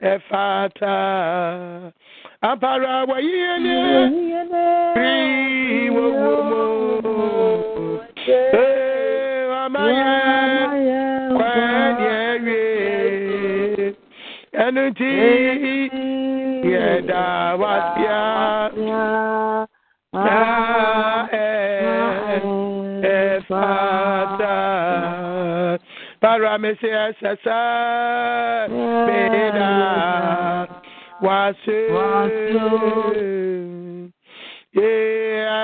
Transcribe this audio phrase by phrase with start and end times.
[0.00, 1.92] Efata
[2.40, 3.78] apara wayene
[4.94, 6.34] pri wo wo
[7.02, 7.16] mo.
[8.28, 10.14] Eh amaye
[11.34, 12.60] kwani ewe
[14.64, 14.84] ẹnu
[16.70, 17.24] yeda
[17.60, 18.22] wasia
[23.02, 24.56] efata
[26.20, 27.62] para mesi ẹsẹsẹ
[31.20, 31.78] meda wase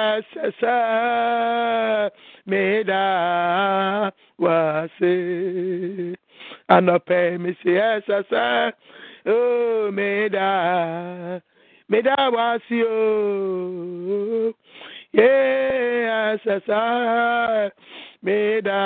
[0.05, 0.80] ẹsẹsẹ
[2.46, 3.05] meda
[4.38, 5.14] wase
[6.69, 8.70] anọpẹ mesi ẹsẹsẹ
[9.27, 10.50] oh meda
[11.89, 14.52] meda wasi o
[15.12, 17.70] yeah sasa
[18.22, 18.80] meda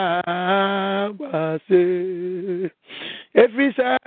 [3.34, 3.98] wasi efisa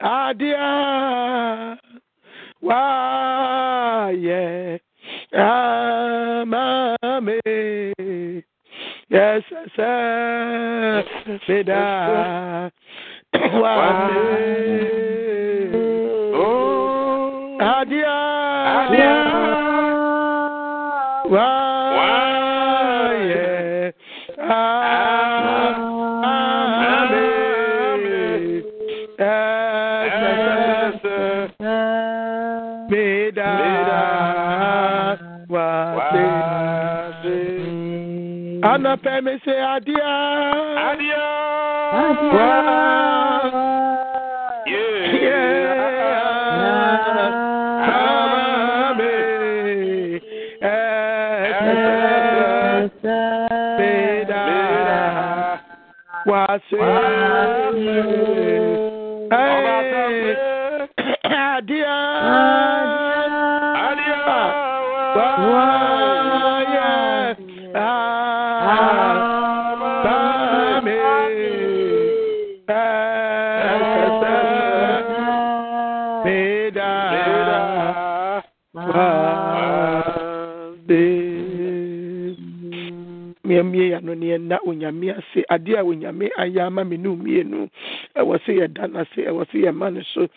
[0.00, 1.76] adia
[2.62, 4.78] wayẹ
[5.32, 7.40] amame
[9.10, 11.04] yes sasa
[11.48, 12.70] meda
[13.62, 14.18] wasi.
[16.34, 17.58] Oh.
[17.60, 18.16] Adia.
[18.88, 19.14] Adia.
[38.78, 40.12] Anapẹ mi se adia.
[40.88, 41.24] Adia.
[56.28, 58.27] wase adia
[84.48, 87.68] no yɛnna onyame ase adeɛ a onyame ayɛ ama me ne mmienu.
[88.16, 90.28] Ɛwɔ sɛ yɛda no ase ɛwɔ sɛ yɛma no so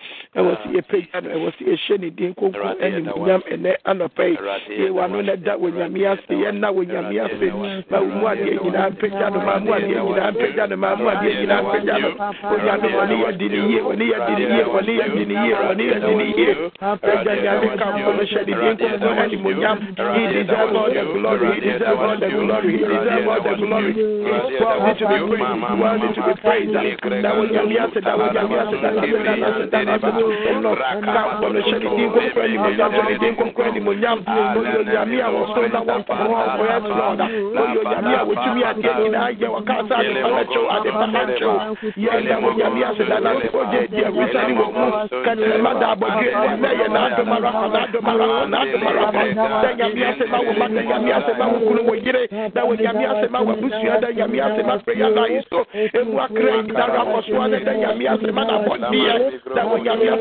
[0.41, 4.38] ɛwɔ sɛ yɛpagya no ɛwɔ sɛ yɛhyɛ ne din kronkron animuonyam ɛnɛ anɔpa yi
[4.81, 7.47] yɛwa no na da onyame ase yɛnna onyame ase
[7.90, 11.06] ma wo mu adeɛ nyinaa mpagya no ma mu adeɛ nyinaa mpagya no ma mu
[11.09, 12.09] adeɛ nyinaa mpagya no
[12.53, 16.12] onyame ɔne yɛdi ne yie ɔne yɛdi ne yie ɔne yɛdi ne yie ɔne yɛdi
[16.18, 16.53] ne yie
[17.02, 19.78] pagya nyame kamfo no hyɛ ne din kronkron animuonyam
[20.16, 23.94] he deserve all the glory he deserve all the glory he deserve all the glory
[23.94, 28.12] he's worthy to be praised worthy to be ase ase
[29.31, 30.30] ase ase
[30.61, 34.19] no kamfo no hyɛ ne din kronkron animuonyam hyɛ ne din kronkron animuonyam
[34.57, 37.19] oyɛ nyame a wɔso na wɔmfa ho ɔkɔ yes lord
[37.91, 41.55] nyame a wɔtumi adeɛ nyinaa yɛ wɔkasa ade pa bɛkyɛw ade pa bɛkyɛw
[41.97, 44.85] yɛda wɔ nyame ase da na ɔgye di awusane wɔ mu
[45.25, 49.23] kanema da abɔdwe ɛnɛ yɛ n'adomara fa n'adomara fa n'adomara fa
[49.61, 52.23] da nyame ase ma wo ma da nyame ase ma wo kunu wo yere
[52.53, 56.19] da wɔ nyame ase ma wo abusua da nyame ase ma prayer line so emu
[56.19, 59.16] akra da rapɔsoa da da nyame ase ma na bɔdeɛ
[59.55, 60.21] da wɔ nyame ase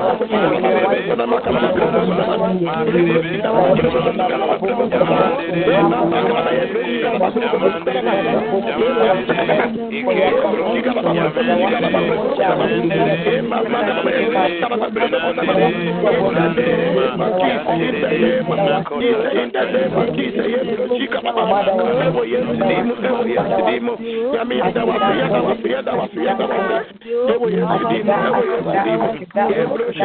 [29.33, 29.99] Every in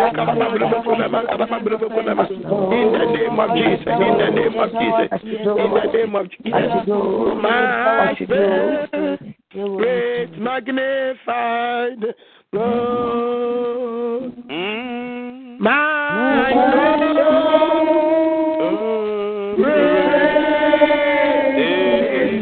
[2.92, 6.86] the name of Jesus, in the name of Jesus, in the name of Jesus,
[7.42, 8.14] my
[9.52, 12.02] great magnified
[12.52, 14.32] Lord,
[15.60, 16.52] my
[17.14, 17.56] Lord,
[21.58, 22.36] is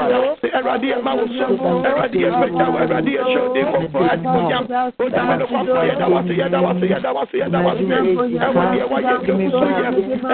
[0.58, 1.48] eradi ma wo so
[1.90, 4.60] eradi efeja eradi esho de ko fo adimonya
[5.00, 7.12] o da me ko fo ye da wa se ye da wa se ye da
[7.12, 9.88] wa se ye da wa se e wo de wa ye ke mu so ye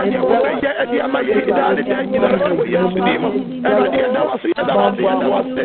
[0.04, 2.80] e wo be ye e di ama ye da ne da nyina e wo ye
[2.94, 3.30] su di mo
[3.70, 5.64] eradi ye da wa se ye da wa se ye da wa se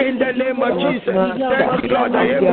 [0.00, 1.14] in the name of Jesus.
[1.14, 2.14] Thank you Lord.
[2.14, 2.50] I am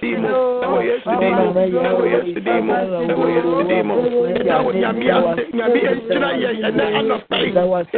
[0.00, 0.30] di mo
[0.68, 2.74] wo ye su di mo
[3.16, 3.96] wo ye su di mo
[4.44, 7.38] da wo nyame ase nyame enkyira yɛ ɛnɛ anɔpɛ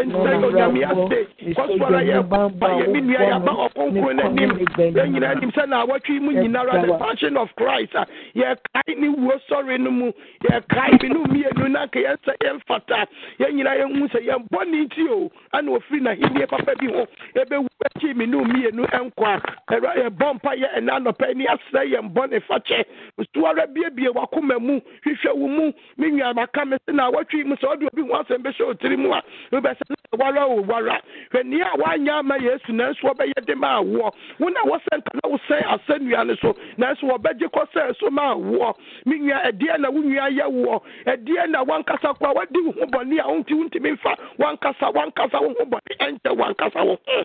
[0.00, 1.18] ɛnsɛ yɛ nyame ase
[1.56, 5.84] kɔsɔra yɛ ba yɛ mi nua yɛ aba ɔkɔnkɔn n'anim yɛ nyinaa nim sɛ na
[5.84, 10.12] awɔtwe mu nyinara the passion of Christ a yɛ kae ne wuo sɔre no mu
[10.44, 13.06] yɛ kae bi no mmienu na nka yɛn sɛ yɛn fata
[13.38, 16.86] yɛn nyinaa yɛn hu sɛ yɛn bɔ ne nti o ɛna ofiri na papa bi
[16.86, 19.40] ho ebewu akyi mi no mmienu nkɔ a
[19.74, 22.84] ɛrɛ yɛ bɔ mpa yɛ ɛnɛ anɔpɛ ni asɛ yɛn bɔ ne fakyɛ
[23.18, 25.72] nsuara biebie wakoma mu hwehwɛ wo mu.
[25.96, 28.96] Me nua maka me se na awɔtwe mu sɛ ɔde obi ho asɛm bɛhyɛ otiri
[28.98, 29.22] mu a.
[29.52, 31.00] Wobɛsɛ na wara o wara
[31.32, 35.30] hwɛ nea woanyɛ ama yesu nanso wɔbɛyɛ de ma awoɔ wo na wɔsɛ nka na
[35.30, 38.74] wosɛn asɛnnua no so nanso wɔbɛgye kɔ sɛ so ma awoɔ
[39.06, 40.00] me nua ɛdeɛ na wo.
[40.00, 44.14] Nua yɛ woɔ ɛdeɛ na wankasa koraa wadi wo ho bɔne a wonti wontumi mfa
[44.38, 47.24] wankasa wankasa wo ho bɔne ɛnkyɛ wankasa wo ho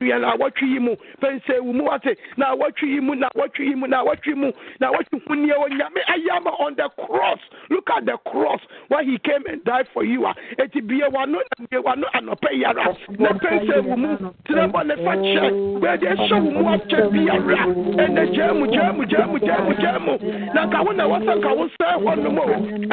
[0.00, 0.96] nua na yi mu.
[1.20, 4.52] Pɛnsɛ wo mu ate na awɔtwe yi mu na awɔtwe yi mu na awɔtwe mu
[4.80, 7.40] na awɔtwe ho neɛ onyame ayɛ ama on the cross.
[7.70, 8.60] Look at the cross.
[8.88, 12.60] Where he came and died for you a eti bie wano na bie wano anɔpɛ
[12.60, 12.96] yara.
[13.18, 14.16] Na pɛnsɛ wo mu.
[14.46, 17.66] Tena bɔ ne fa kyɛ wɛde ɛhyɛ wo mu akyɛ biara
[18.02, 19.02] ɛnɛ gyaa mu gyaa mu
[20.04, 20.18] mu
[20.54, 22.44] na nka wo na wɔsɛ nka wo sɛ hɔ nom o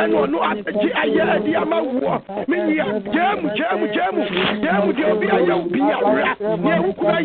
[0.01, 2.43] ɛna ɔno agye ayɛ adi ama woɔ ah.
[2.47, 2.99] me nyia ah.
[3.13, 4.11] gyaa mu gyaa mu gyaa
[4.85, 7.19] mu deɛ obi ayɛ wo biara deɛ wo kura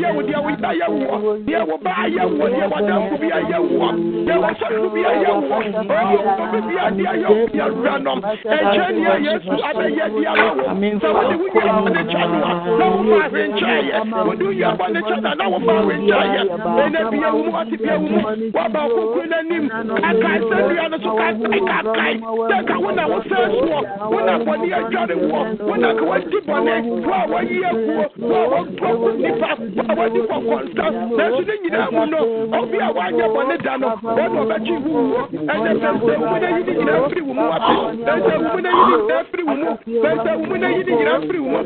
[29.14, 30.84] nnipa wo a wadi kɔ kɔnta
[31.16, 32.18] nanso ne nyinaa mu no
[32.58, 35.20] obi a wanyɛ bɔne da no ɔne ɔbɛkye wuwuo
[35.52, 37.72] ɛnɛ sɛm sɛ wo mu na yini nyinaa firi wo mu wape
[38.04, 39.68] sɛnsɛ wo mu na yini nyinaa firi wo mu
[40.02, 41.58] sɛnsɛ wo mu na yini nyinaa firi wo mu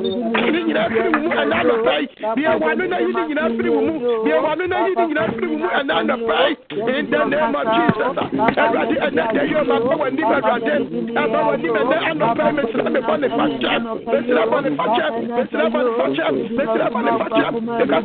[0.53, 2.05] ne nyinaa firi wo mu ɛna anɔpɛi
[2.37, 3.95] deɛ wano na yini nyinaa firi wo mu
[4.25, 6.51] deɛ wano na yini nyinaa firi wo mu ɛna anɔpɛi
[6.89, 8.17] in the name of jesus
[8.59, 10.75] ɛwurade ɛnɛ dɛ yɛ ɔma bɛ wɔ nim ɛwurade
[11.23, 13.73] ɛma wɔ nim ɛnɛ anɔpɛi mesra me bɔne fa kyɛ
[14.11, 15.07] mesra bɔne fa kyɛ
[15.37, 16.27] mesra bɔne fa kyɛ
[16.59, 17.47] mesra bɔne fa kyɛ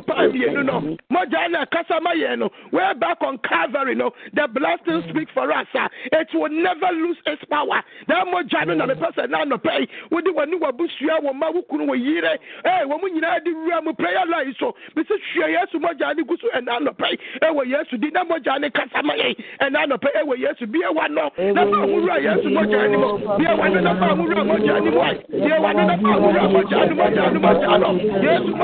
[0.00, 0.82] paa mienu no
[1.18, 5.50] ẹ náà kásá má yẹ no way back on Calvary no the blood speak for
[5.52, 9.44] us ah it will never lose its power that mọjà no na mi pẹsẹ náà
[9.44, 12.32] nọ pẹ yìí wọ́n di wọn ní wọ́n busua wọ́n ma wọ́n kunu wọ́n yire
[12.64, 16.36] wọ́n mu nyinaa di wura mu prayer line so bisi hwɛ yesu mɔgya ne gu
[16.40, 20.08] so ɛna anɔpɛ yi ɛwɔ yesu di na mɔgya ne kasa ma yɛn ɛna anɔpɛ
[20.20, 21.24] ɛwɔ yesu bie wa nɔ
[21.54, 24.44] na fa ahorow a yesu mɔgya ne mu bie wa no na fa ahorow a
[24.44, 27.38] mɔgya ne mu ayi bie wa no na fa ahorow a mɔgya ne mɔgya ne
[27.38, 27.88] mɔgya no
[28.22, 28.56] yesu no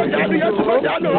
[0.65, 1.11] mɔgya no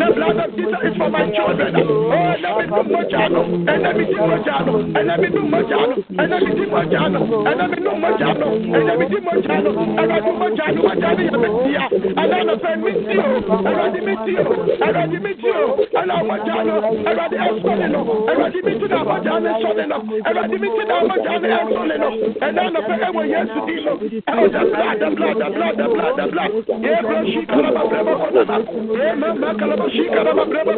[0.00, 1.76] the blood of Jesus is for my children.
[1.76, 3.36] Oh, let me put my child.
[3.68, 6.64] And let me see my mọ̀jà nù ẹ̀yẹ́ mi dùn mọ̀jà nù ẹ̀yẹ́ mi dì
[6.74, 7.20] mọ̀jà nù
[7.50, 9.54] ẹ̀yẹ́ mi dùn mọ̀jà nù ẹ̀yẹ́ mi dì mọ̀jà
[11.74, 11.84] ya
[12.22, 13.28] ẹ̀yẹ́ mi fẹ́ mi ti o
[13.68, 14.54] ẹ̀yẹ́ di mi ti o
[14.86, 15.66] ẹ̀yẹ́ di mi ti o
[16.00, 16.74] ẹ̀yẹ́ mọ̀jà nù
[17.10, 19.98] ẹ̀yẹ́ di ẹ̀sọ́ ni nù ẹ̀yẹ́ di mi ti na mọ̀jà nù ẹ̀sọ́ ni nù
[20.28, 22.08] ẹ̀yẹ́ di mi ti na mọ̀jà nù ẹ̀sọ́ ni nù
[22.46, 23.92] ẹ̀yẹ́ mi fẹ́ ẹ̀wọ̀ yẹsu di nù
[24.30, 26.44] ẹ̀wọ̀ dabla dabla dabla dabla dabla
[26.84, 28.56] yẹ bẹ si kalaba bẹ bẹ kọ nana
[29.00, 30.74] yẹ mẹ mẹ kalaba si kalaba bẹ bẹ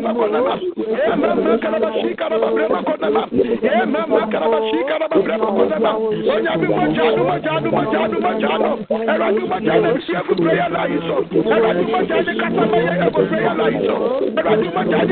[0.00, 3.28] brema konama e mama karaba shi karaba brema konama
[3.62, 5.96] e mama karaba karaba brema konama
[6.36, 10.68] onya bi mo ja du mo ja du mo ja du mo shi ku prayer
[10.70, 11.98] la iso era du mo
[12.40, 15.04] kata ma ya ya ku prayer la iso du mo ja ya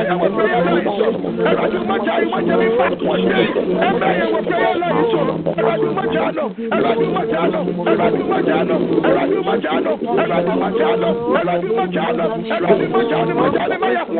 [0.00, 0.74] ya ku prayer e
[5.60, 7.56] ma du mo ja no era du mo ja no
[7.90, 9.34] era du
[14.14, 14.19] mo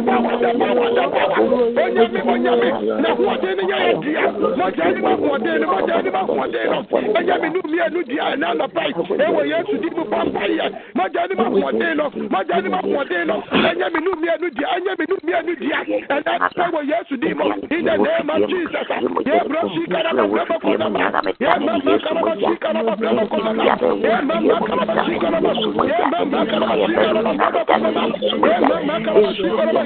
[0.00, 1.36] daba wa daba wa daba wa
[1.84, 2.68] onyami onyami
[3.00, 6.66] na ahoɔden no yɛ yɛ dua mogya ne mu ahoɔden no mogya ne mu ahoɔden
[6.70, 6.78] no
[7.18, 8.92] onyami nu mmienu dua ɛna anɔpa yi
[9.24, 13.26] ɛwɔ yesu di mu pampa yɛ mogya ne mu ahoɔden no mogya ne mu ahoɔden
[13.26, 15.78] no onyami nu mmienu dua onyami nu mmienu dua
[16.12, 18.88] ɛna anɔpa ɛwɔ yesu di mu in the name of jesus
[19.24, 21.00] yɛ bro si karaba brɛbɛ kɔnɔ ma
[21.40, 25.50] yɛ mama karaba si karaba brɛbɛ kɔnɔ ma yɛ mama karaba si karaba
[25.88, 28.02] yɛ mama karaba si karaba brɛbɛ kɔnɔ ma
[28.44, 29.85] yɛ mama karaba si karaba.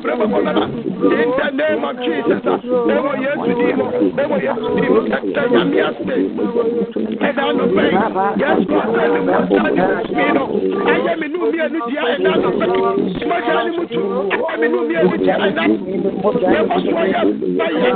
[0.00, 0.64] brema kodana.
[1.00, 2.42] In the name of Jesus.
[2.44, 3.86] Demo Yesu dimo.
[4.16, 5.00] Demo Yesu dimo.
[5.06, 6.14] Ekta yamiaste.
[7.20, 7.84] Eda no pe.
[8.40, 8.88] Yes God.
[9.00, 10.24] Eda no pe.
[10.90, 12.66] Eye mi nu mi enu dia eda no pe.
[13.20, 14.00] Smaja ni mutu.
[14.30, 15.64] Eye mi nu mi enu dia eda.
[16.52, 17.22] Demo soya.
[17.58, 17.90] Baye.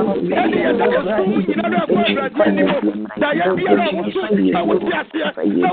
[0.44, 2.78] Eli eda ko sumu nyina no ko ebra ni mo.
[3.20, 4.22] Da ya biara mo so.
[4.58, 5.28] Awo ti asia.
[5.44, 5.72] Na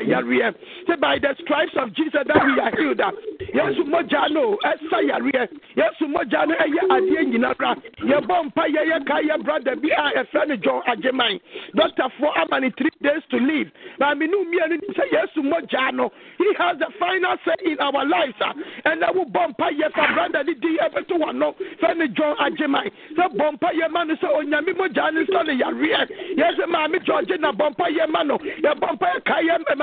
[0.01, 0.55] a ɛyareɛ.
[0.87, 3.01] Say by the stripes of Jesus that we are healed.
[3.53, 5.47] Yesu mogya no ɛsa yareɛ.
[5.75, 7.75] Yesu mogya no ɛyɛ eh, adeɛ eh, nyinara.
[8.01, 11.39] Yɛbɔ mpa yɛ yɛ ka yɛ brother bi a ɛfrɛ no John Agyeman.
[11.75, 13.71] Doctorfoɔ ama ne three days to live.
[13.99, 18.33] Maame no mmienu sɛ Yesu mogya no he has the final say in our lives.
[18.85, 22.07] Ɛnna wo bɔ mpa yɛ fa brother ne di ɛbɛto eh, wɔn no fɛ ne
[22.09, 22.91] John Agyeman.
[23.15, 26.35] Sɛ bɔ mpa yɛ ma no sɛ onyame mogya no sɔ ne yareɛ.
[26.37, 28.37] Yɛsɛ maame George na bɔ mpa yɛ ma no.
[28.37, 29.57] Yɛbɔ mpa yɛ ka yɛ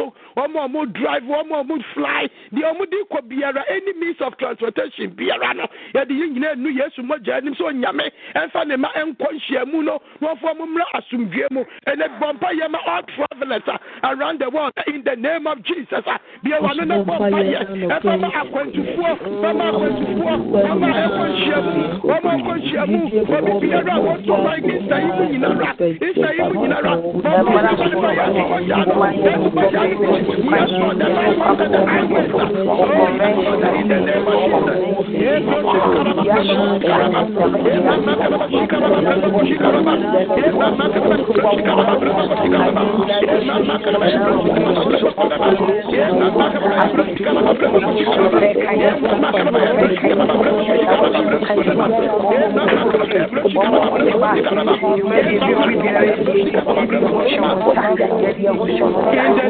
[0.00, 2.28] so wɔn a wɔn drive wɔn a wɔn fly.
[2.54, 5.66] Deɛ wɔn de kɔ biara any means of transportation biara no.
[5.94, 10.00] Yɛde yi nyinaa nu yesu mogya anim so nyame ɛnfa ne ma ɛnkɔ nhyiamu no.
[10.22, 11.64] Wɔn wɔn mmra asomdue mu.
[11.86, 13.62] Ɛna bɔ yɛ ma all travellers
[14.04, 17.40] around the world in the name of jesus a bia wɔn no na bɔ mpa
[17.44, 17.60] yɛ
[17.90, 19.12] ɛfa ma akwantufoɔ
[19.44, 20.34] ɛfa akwantufoɔ
[20.70, 25.24] ɛfa ɛkɔ nhyiamu wɔn a wɔkɔ nhyiamu wɔn biara a wɔtɔ wɔn agi nsayi mu.
[25.30, 26.60] Nyinara nsayi mu.
[26.60, 31.40] Nyinara wɔn a nhyiamu yɛ ɛkɔ mogya no yesu mogya no yes for the life
[31.40, 32.52] of the eyewitness.
[32.68, 32.84] Oh,
[33.16, 34.76] thank you that in the name of Jesus.
[35.10, 35.72] Yes, Lord,
[36.20, 37.00] yes, Lord, yes,
[37.32, 39.40] Lord, yes, Lord, yes, Lord,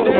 [0.07, 0.20] yes,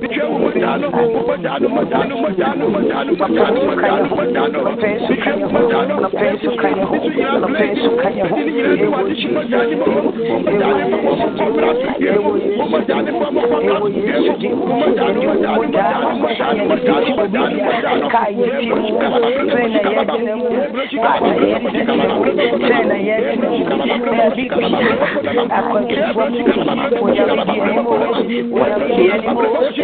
[0.00, 0.88] بجو مجانو
[1.28, 4.64] مجانو مجانو مجانو مجانو مجانو مجانو مجانو
[5.08, 6.86] بجو مجانو نفسو كانيو
[7.48, 8.24] نفسو كانيو
[29.56, 29.83] Thank you.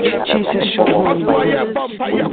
[0.01, 1.23] Jesus, show me.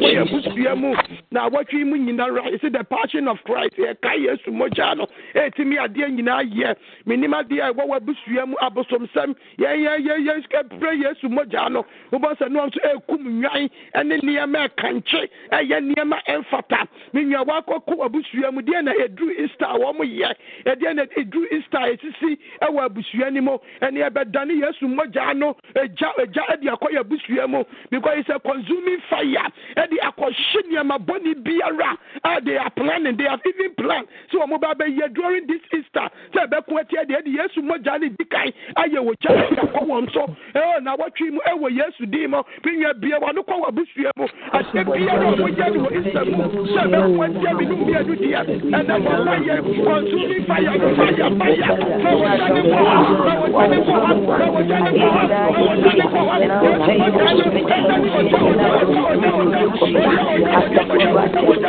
[0.00, 5.76] Jesus na awɔtwe mu nyinara ɛsɛ the passion of christ yɛka yesu mogya no ɛtumi
[5.78, 6.74] adeɛ nyinaa yɛ
[7.06, 12.80] menim adeɛ a ɛwɔ w'abusua mu abosomsɛm yɛyɛyɛyɛpere yesu mogya no wobɔ sɛ no nso
[12.80, 19.38] ɛkum nnwan ɛne nneɛma ɛkankye ɛyɛ nneɛma ɛmfata menua wakɔkɔ abusua mu deɛ na ɛduru
[19.38, 20.34] easter a wɔn yɛ
[20.66, 26.08] ɛdeɛ na ɛduru easter ɛsisi ɛwɔ abusua no mu ɛne ɛbɛdane yesu mogya no ɛgya
[26.18, 27.64] eh, ɛgya eh, ɛde eh, akɔyɛ abusua mu.
[27.90, 29.48] Because it's a consuming fire.
[29.76, 31.96] Ɛde akɔhye nneɛma bɔne biara.
[32.24, 34.06] A they are planning they have even planned.
[34.32, 38.08] So wɔn ba bɛyɛ during this easter sɛ ɛbɛko ɛti ɛde ɛde yesu mogya no
[38.08, 42.30] di kan ayɛ wɔ ɛde akɔ wɔn so ɛwɔ na wɔtwi mu ɛwɔ yesu din
[42.30, 46.24] mu pinya bia wɔn kɔ wɔ abusua mu adeɛ biara a wɔyɛ no wɔ easter
[46.24, 48.40] mu sɛ ɛbɛko ɛti ɛbi num mmienu deɛ
[48.78, 49.54] ɛnɛ wɔn ayɛ
[49.84, 52.94] consuming fire fire fire na wɔgya ne kɔ ha
[53.28, 53.96] na wɔgya ne kɔ
[55.08, 56.48] ha na wɔgya ne kɔ ha na
[56.98, 61.68] wɔgya ne kɔ ha yesu mogya no ɛnɛ ne wɔgya wɔgya wɔgya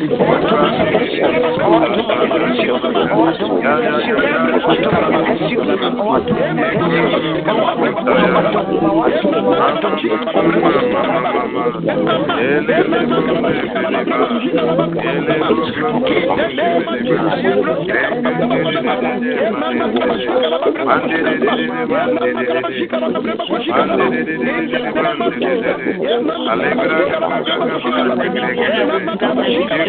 [0.00, 0.40] wɔgya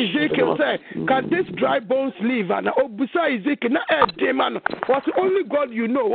[0.00, 0.56] Ezekiel
[1.06, 2.50] Can this dry bones live?
[2.50, 6.08] And Obusa Ezekiel, na ɛde ma no, was only God you know.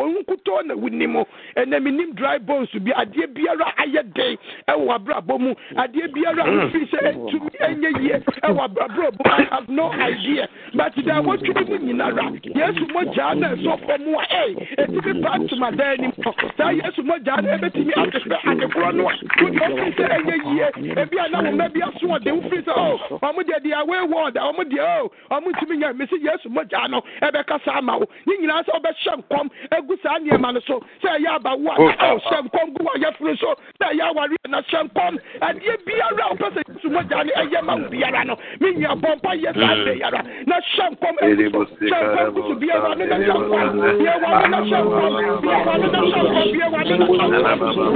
[0.85, 5.53] Winimo, and then minim dry bones to be adeɛ biara ayɛ den ɛwɔ abrabɔ mu,
[5.77, 9.31] adeɛ biara nfi sɛ etumi ɛnyɛ yie ɛwɔ abrabɔ mu.
[9.35, 12.23] I have no idea, but da wɔtwe mu nyinara,
[12.55, 16.11] Yesu mo gyaa na ɛsɔ fam a, ɛy, etumi pa ntoma dan nim.
[16.57, 20.67] Saa Yesu mo gyaa na ebetumi atehwɛ adekorɔ no a, wodi ɔfi sɛ ɛnyɛ yie,
[21.01, 24.01] ebi a na wɔn mɛ bi aso ɔden firi sɛ, oh, ɔmo deɛ deɛ away
[24.07, 28.05] word, ɔmo deɛ, oh, ɔmo ntumi nya, mesi Yesu mo gyaa no ɛbɛkasa ama wo.
[28.25, 32.39] Ne nyinaa sɛ ɔbɛhyɛ nkɔm egu saa nneɛma no so, sɛ ɛyɛ abawo a, ɔhyɛ
[32.45, 36.47] nkɔm gu wɔn yɛfiri so, sɛ ɛyɛ awari na hyɛ nkɔm, adeɛ biara a ɔpɛ
[36.53, 39.75] sɛ Yesu mo gyaa no ɛyɛ ma wo biara no, me nya bɔmpa yɛ saa
[39.85, 44.29] de yara, na hyɛ nkɔm hyɛ nkɔm gu so biara no na hyɛ nkɔm, biara
[44.29, 47.35] no na hyɛ nkɔm, biara no na hyɛ nkɔm, biara no na hyɛ
[47.75, 47.95] nkɔm.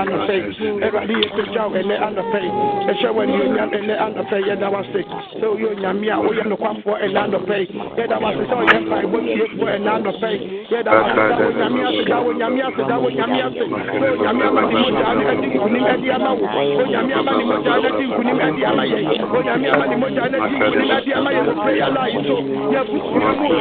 [0.00, 0.50] anɔpɛ yi.
[0.86, 2.50] Erade yɛ pagya wo ene anɔpɛ yi.
[2.90, 4.44] Ɛhyɛ wɔ ni onyam ene anɔpɛ yi.
[4.50, 5.00] Yɛda wa se.
[5.40, 7.66] Sɛ oyɛ onyame a woyɛ nokwafoɔ ene anɔpɛ yi.
[7.98, 10.38] Yɛda wa se sɛ ɔyɛ mpaebɔ tiefoɔ ene anɔpɛ yi.
[10.70, 13.56] Yɛda wa se da wo nyame ase da wo nyame ase da wo nyame ase.
[13.56, 16.46] Sɛ onyame ama ni mogya no adi nkunim adi ama wo.
[16.46, 18.98] Onyame ama ni mọ̀já lẹ́tí nkuni mi adi alayẹ.
[19.36, 22.36] Onyami ama ni mọ̀já lẹ́tí nkuni mi adi alayẹ ló fẹ́ yàrá yìí tó.
[22.74, 23.16] Yẹ fufu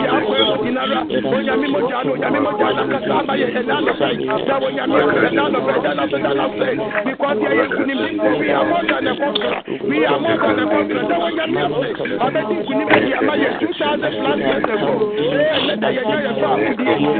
[0.05, 0.35] yẹ mú
[15.85, 16.25] Yɛ nyɛ.
[16.35, 17.11] Ɛwɔ mu.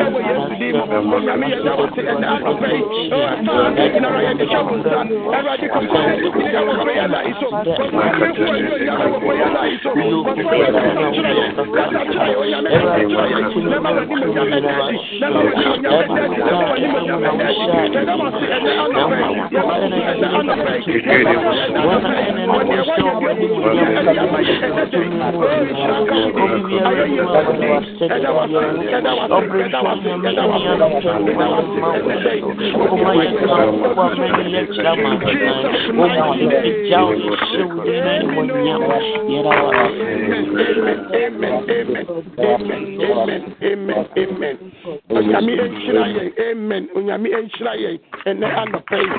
[0.00, 1.16] Ɛwɔ mu.
[1.20, 1.56] Yɛ
[2.30, 2.82] anɔpɛ yi.
[3.10, 4.98] Ɛwɔ yɛ nsa.
[5.70, 6.02] Kɔkɔ
[6.80, 7.34] yɛ yɛ yɛ.
[9.20, 10.06] Kɔkɔ
[10.70, 11.44] kasa kyerɛ yɛ.
[11.74, 12.46] Kasa kyerɛ yɛ.
[12.46, 13.38] Kasa kyerɛ yɛ.
[13.70, 14.30] Nɛma wɔ ni mo.
[15.00, 16.18] Nɛma wɔ ni mo.
[16.20, 16.98] Nɛma wɔ ni mo.
[17.10, 19.18] Nɛma wɔ si ɛnɛ anɔpɛ.
[19.50, 20.76] Yɛ si ɛnɛ anɔpɛ.
[22.60, 23.88] Yɛ si ɛnɛ anɔpɛ
[24.40, 24.90] yɛ yɛ yɛ si.
[24.90, 25.00] Si.
[25.00, 25.00] Si.
[25.00, 25.00] Si.
[25.00, 25.10] Si.
[26.70, 27.49] Nhyira yɛn.
[46.50, 46.88] Amen.
[46.94, 47.98] Onyame nhyira yɛn.
[48.26, 49.10] Ɛnɛ anɔpɛ yi.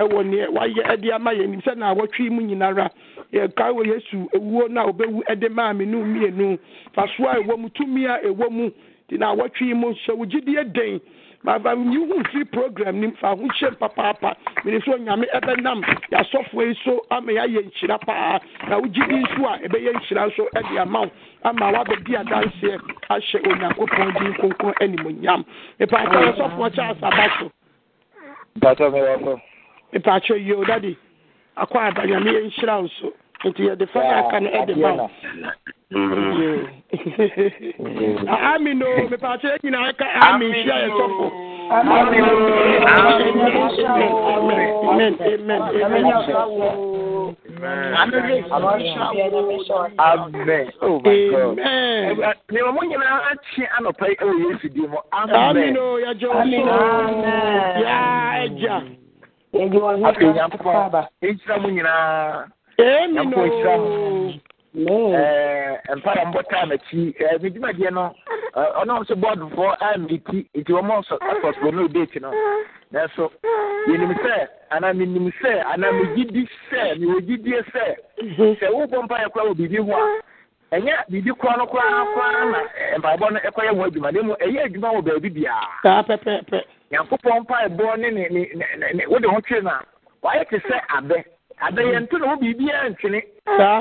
[0.00, 2.88] Ɛwɔ neɛ wayɛ ɛde ama yɛn nim sɛ na awɔtwe mu nyinara
[3.32, 6.58] yɛkae wɔ yesu ewuo na obɛwu ɛde maa me no mmienu
[6.94, 8.70] faso a ɛwɔ mu tumi a ɛwɔ mu.
[9.10, 11.00] Nti na awɔtwe mu hyɛ wo gyidie den.
[11.42, 14.36] Baba yihu firi program nim fa ho hyɛ papaapa.
[14.64, 15.82] Mene so onyame ɛbɛnam.
[16.12, 18.38] Yɛasɔfoɔ yi so ama yɛayɛ nhyira paa.
[18.68, 21.10] Na wo gyidi nso a ɛbɛyɛ nhyira nso ɛde ama wo.
[21.44, 22.78] Ama woabɛdi adanseɛ
[23.10, 25.44] ahyɛ onyankopɔn din kronkron animonyam
[25.80, 27.50] mepaakyɛ yɛsɔfoɔ kyɛ asaba so.
[29.92, 30.96] Mepaakyɛ yio dade
[31.56, 33.12] akɔ aba nyame yɛnhyira wo so
[33.44, 34.90] nti yɛde fa no aka no ɛde ma
[38.52, 41.26] ami no mepaakyɛ nyinaa ka ami nhyia yɛ sɔfo
[52.50, 54.98] Nìwọ̀n mo nyinaa akyi anọpa yi ɛwɔ Yesu di mu.
[55.12, 55.76] Amen.
[56.04, 56.28] Yagya
[58.42, 58.76] ɛgya.
[59.54, 60.08] Yagya wɔn ho kaba.
[60.08, 62.46] Afi nyankopɔn, ehyira mo nyinaa.
[62.80, 64.32] Nyankopɔn nhyira mo.
[64.74, 64.94] no.
[65.12, 67.14] Ɛɛ mpara mbɔ taa n'akyi.
[67.42, 68.14] Me dwumadie no,
[68.54, 72.30] ɔno nso bɔɔdofoɔ ammiti nti wɔn nso akɔsoro no date no.
[72.92, 73.30] Nanso
[73.88, 77.96] yɛnim sɛ anaa menim sɛ anaa megye di sɛ mewɔ gyidie sɛ
[78.60, 79.92] sɛ wobɔ mpaeɛ koraa wɔ biribi ho
[80.72, 82.58] a ɛnyɛ biribi koraa no koraa koraa na
[82.98, 84.12] mpaebɔ no ɛkɔyɛ ho adwuma.
[84.12, 86.62] Na mmom ɛyɛ adwuma wɔ baabi biara saa pɛpɛɛpɛ
[86.92, 89.82] nyankopɔn mpaebɔ ne ne ne ne ne- ne wode ho twe no a
[90.22, 91.24] wayɛ te sɛ abɛ
[91.60, 93.20] adayɛ nto na ho biribiara ntwene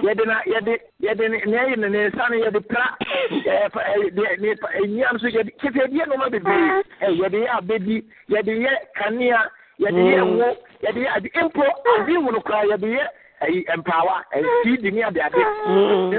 [0.03, 2.85] yɛde na yɛde yɛde nea yɛ ne nsa no yɛde pra.
[4.83, 6.83] Nnuam so yɛde kyefɛdeɛ nneɛma bebree.
[7.21, 9.39] Yɛde yɛ abɛdi yɛde yɛ kanea
[9.79, 10.47] yɛde yɛ ngo
[10.83, 11.63] yɛde yɛ ade mpo
[11.95, 13.03] ade nwunu koraa yɛde yɛ
[13.41, 15.41] ayi mpaawa ɛsi di ne ade ade.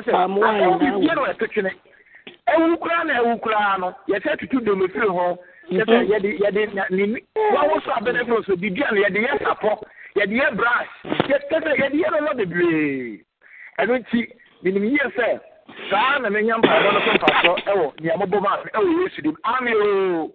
[0.01, 0.13] Sɛ
[0.81, 1.71] biribiara na ɛto twene
[2.57, 5.39] ewu koraa na ewu koraa no yɛsɛ tutu domefiri ho.
[5.71, 9.77] Yɛsɛ yɛde yɛde ne wɔn so abɛnɛfiri so biribiara no yɛde yɛ sapɔ
[10.17, 10.93] yɛde yɛ brush
[11.29, 13.25] yɛsɛ yɛde yɛ nneɛma bebree.
[13.79, 14.21] Ɛno nti
[14.63, 15.41] menim yie sɛ
[15.91, 19.37] saa na menya mpaebɔ no so mfa so ɛwɔ nea mobɔ ma ɛwɔ yesu dim.
[19.45, 20.31] Ame o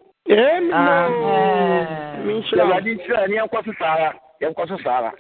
[2.52, 4.12] yɛwurade nhyira ne yɛnkɔ so saa.
[4.42, 5.12] Yɛnkɔ so saa.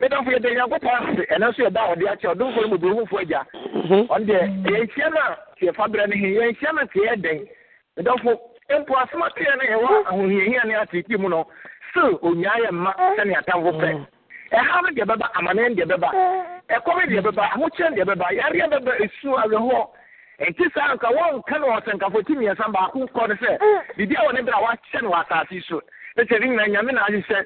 [0.00, 1.22] Medɔfo yɛda nyankopɔn ase.
[1.32, 3.42] Ɛno nso yɛda wɔde akyɛ ɔdomfo no muburohufo agya.
[4.12, 7.48] Ɔno deɛ yɛnhyia no a tiɛfa berɛ no he yɛnhyia no tiɛ yɛdɛn
[7.96, 8.30] medɔfo
[8.80, 11.46] mpo asɛm atoyɛ no yɛwɔ ahohiahia ne atete mu no
[11.92, 13.88] still onyaa yɛ mma sɛnea atamfo pɛ
[14.52, 16.08] ɛha no deɛ bɛba amane deɛ bɛba
[16.76, 19.84] ɛkɔm deɛ bɛba ahokyerɛ deɛ bɛba yareɛ bɛba esu awerɛhoɔ
[20.48, 23.50] nti saa nka wɔnka no ɔsɛnkafo ti mmiɛnsa baako kɔ no sɛ
[23.96, 25.80] biribi a wɔ ne berɛ a wahyɛ no wɔ asase so
[26.18, 27.44] ɛkyɛ ne nyina nyame na ahyehyɛ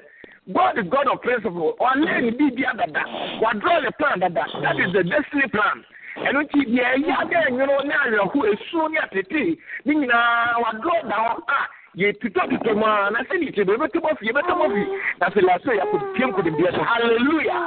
[0.53, 1.75] God is God of principle.
[1.79, 3.03] Ọ̀nà ni bíbí àdàdà.
[3.41, 4.45] Wà draw the plan dada.
[4.63, 5.83] That is the destiny plan.
[6.23, 10.99] Ẹnu ti di ẹyí adé ẹnyọrọ ní àyẹ̀hó èso ní àtẹ̀tẹ̀ ní nyinaa wà draw
[11.03, 11.59] hɔ a
[11.97, 14.81] yɛtutɔtutɔ mu a na sɛne kyɛ yɛbɛtɔ bɔ fi yɛbɛtɔ bɔ fi
[15.19, 16.81] na sɛ laso yɛakɔpiam kɔdimdeɛ so.
[16.83, 17.59] Halleluya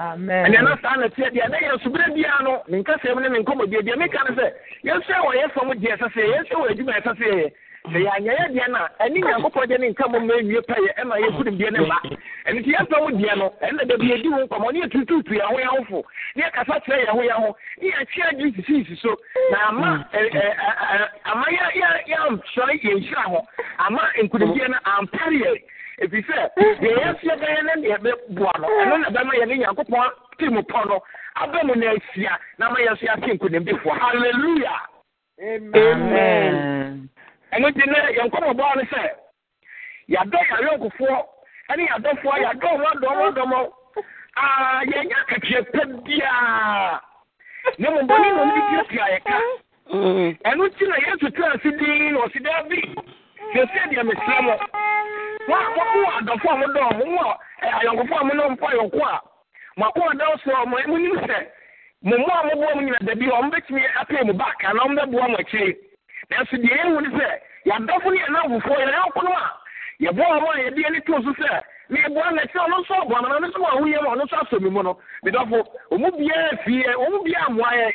[0.00, 3.96] ɛneɛ na saa nɛteɛ deɛ na yɛ soberɛ biara no menkasɛm ne menkɔmmɔ bia deɛ
[3.98, 4.46] meka ne sɛ
[4.84, 7.52] yɛnsɛ wɔ yɛ fam deɛ ɛsɛ sɛ yɛnsɛ wɔ adwuma ɛsɛ sɛ yɛyɛ
[7.88, 10.90] sɛ yɛanyɛ yɛ deɛ no a ɛne nyankopɔn deɛ ne nka mɔ ma awie pɛyɛ
[11.00, 11.96] ɛma yɛkunim deɛ ne mma.
[12.46, 15.56] Ɛno nti yɛpɛ wo deɛ no ɛnna da bi yɛdi ho nkɔmmɔ ne yɛtututu yɛho
[15.64, 16.02] yɛhofo
[16.36, 19.16] ne yɛkasa kyerɛ yɛho yɛho ne yɛkyerɛ gye sisiisi so.
[19.50, 20.06] Na ama
[21.24, 21.46] ama
[22.06, 23.46] yɛamsɔre yɛnhyira ho.
[23.78, 25.62] Ama nkonimdeɛ no ampare
[26.02, 26.36] ɛfiri sɛ
[26.80, 30.08] deɛ yɛaseɛ bɛyɛ no deɛ bɛboa no ɛno na bɛma yɛne nyankopɔn
[30.38, 31.00] te mu pɔ no
[31.36, 34.76] aba mu no asia na ma yɛ so yɛase nkonimdefoɔ halleluya
[35.42, 37.08] amen.
[37.52, 39.02] Ɛno nti nɛ yɛnkɔmɔbɔɔ no sɛ
[40.12, 41.18] yɛadɔ yɛayɔnkofoɔ
[41.70, 43.52] ɛne yɛadɔfoɔ yɛadɔ ɔmo adɔm adɔm
[44.36, 47.00] aa yɛnyɛ akatua pɛ biaa
[47.78, 49.36] ne mmɔbɔne na ɔmo di atua yɛka.
[50.48, 52.78] Ɛno nti na yesu tena ase din na ɔsi daa bi
[53.54, 54.54] sɛsɛ deɛ mesrɛ mo.
[55.48, 59.20] Mowɔ adɔfoɔ a modɔ mo wɔ ayɔnkofoɔ a mo ne mpo ayɔnko a
[59.76, 61.46] moako ɔdɔ so ɔmo monim sɛ
[62.02, 65.28] mo mo a moboa mo nyina dabi ɔmo bɛtumi apɛ mu baaka na ɔmo bɛboa
[65.30, 65.76] mo akyiri.
[66.30, 67.26] Nanso deɛ yɛhu ne sɛ
[67.66, 69.46] yɛadɔfo no yɛna awofoɔ yɛne ɔko no a
[70.00, 71.60] yɛboa ɔmo a yɛde ani too so sɛ
[71.90, 74.24] na yɛboa na kyerɛ ɔno nso ɔboa no na ɔno nso ma ahoyɛ ma ɔno
[74.24, 74.98] nso asɔ mi mu no.
[75.24, 75.58] Medɔfo
[75.92, 77.92] ɔmu biara fie ɔmu biara mmoa yɛ.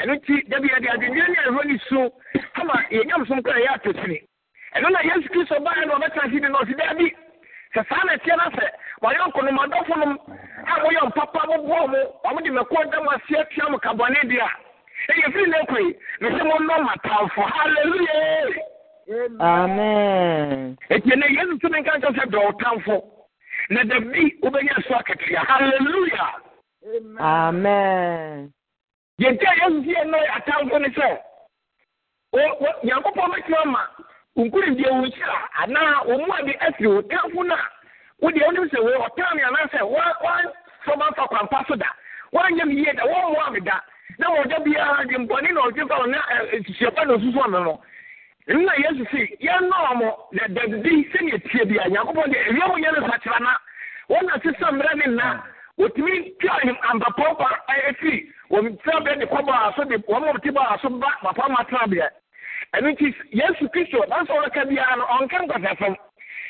[0.00, 2.10] Ɛno nti dabi yɛde adwendwene ne ɛhɔ ne su
[2.60, 4.18] ama yɛnyamsom kra yɛ atotini
[4.76, 7.06] ɛno na yesu kristo baɛ na ɔbɛtena ase bi na ɔsi daa bi
[7.74, 8.66] sɛ saa na ɛteɛ no sɛ
[9.02, 10.18] wɔyɛ ɔkonom adɔfo nom
[10.66, 14.48] a moyɛ mpapa moboa mo ɔmode mɛkɔ da mo aseɛ tua mo kabɔne deɛ
[15.12, 18.16] ɛyɛfiri ne kɔi mesɛ monnɔ matamfo halleluya
[19.40, 20.76] amen.
[20.90, 22.96] Ɛti ɛnɛ yesu tumi nka nkyɛ sɛ dɔ tamfo
[23.70, 26.26] na da bi wobɛnya so akatua halleluya
[27.20, 28.52] amen.
[29.20, 31.18] Yɛnti a yesu sɛ yɛnɔ atamfo ne sɛ
[32.84, 33.82] nyankopɔn bɛtumi ama
[34.36, 37.66] nkurumdeɛ wo nhyira anaa wo mu ade afiri wo tamfo no a
[38.22, 39.80] wodeɛ wonim sɛ wei ɔtaa me anaasɛ
[40.86, 41.86] woamfa kwampa so da
[42.32, 43.80] woanyɛ me yie da wɔmmoa me da
[44.18, 47.74] na ma ọja biara dị mpọni na ọjịfa ọ na-esisiapa na osusu ọnụ no.
[48.48, 52.78] Nna yesu si ya nnọọ mụ na dadi sani etie bi anya akwụkwọ ewia mụ
[52.84, 53.52] ya na sakyera na.
[54.08, 55.42] Wọn na sisa mmerɛ ne nna
[55.78, 56.54] wotumi twa
[56.90, 57.48] ampapa ọba
[58.50, 61.62] wɔn tira bɛ de kɔba aso de wɔn mo ti ba aso ba papa ma
[61.64, 62.08] tena bea.
[62.74, 65.94] Ɛnu ti yesu kristo nanso ɔreka biara no ɔnka nkɔtɛfɛm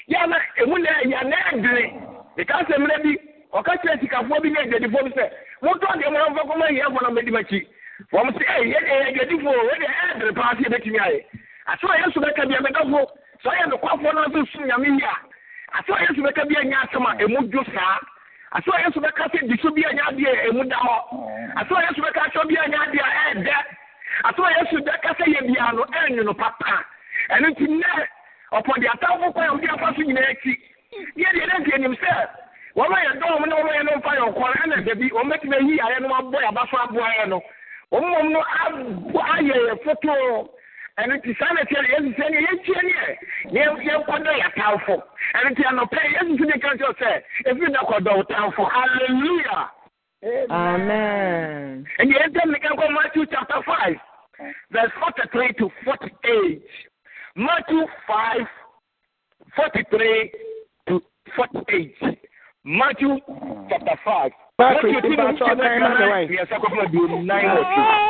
[0.07, 1.85] ya na emu na ya na ɛdini
[2.37, 3.17] nika asɛmmerɛ bi
[3.53, 5.31] ɔka kyerɛ sikafoɔ bi na edwadifoɔ bi sɛ.
[5.63, 7.61] Motɔ deɛ moamfa kɔma hiafoɔ no mɛdi makyi.
[8.13, 11.21] Wɔm sɛ ɛ yɛdeɛ yɛ agyadifoɔ wɛde ɛdere paa sɛ yɛbɛtumi ayɛ.
[11.71, 13.01] Asɛ a yesu bɛka bia mɛdɔfo
[13.43, 15.15] sɛ ɔyɛ nokwafoɔ no nso som nyame yi a
[15.79, 17.99] asɛ a yesu bɛka bia nyɛ asɛm a ɛmu dwo saa.
[18.57, 20.97] Asɛ a yesu bɛka sɛ di so bia nyɛ adeɛ a ɛmu da hɔ.
[21.61, 23.57] Asɛ a yesu bɛka sɛ bia nyɛ adeɛ a ɛɛdɛ.
[24.25, 26.85] Asɛ a yesu bɛka sɛ yɛ bia no ɛnwono papa.
[27.31, 27.93] Ɛno nti nnɛ
[28.53, 30.57] ɔpɔde atamfo kwan a wode afa so nyinaa akyi
[31.17, 32.40] deɛ deɛ dɛ nti anim sɛ
[32.77, 35.29] wɔn a yɛ dɔm ne wɔn a yɛ no mfa yɛ ɔkɔrɔ ɛna dabi wɔn
[35.31, 37.43] bɛtumi ayi ayɛ no abɔ yɛ abaso aboa yɛ no
[37.93, 40.51] wɔn mɔm no abɔ ayɛ yɛ foto
[40.99, 42.93] ɛno ti saa na tiɛ yɛsi sɛ yɛ yɛkyia ne
[43.57, 44.97] yɛ yɛ nkɔdɔ yɛ atamfo
[45.35, 47.11] ɛno ti anɔpɛ yɛsi sɛ ne kan kyerɛ sɛ
[47.51, 49.71] efi na kɔdɔ wo tamfo hallelujah.
[50.51, 51.87] amen.
[51.99, 53.97] ɛnni yɛn tɛ nika nkɔ matthew chapter five
[54.71, 56.69] verse forty three to forty eight
[57.35, 58.47] matthew five
[59.57, 60.31] forty three
[60.87, 61.03] to
[61.35, 62.20] forty eight.
[62.65, 63.17] Matthew
[63.71, 64.31] chapter 5.
[64.59, 64.93] Matthew
[65.39, 66.31] chapter 5.
[66.31, 66.47] Yes,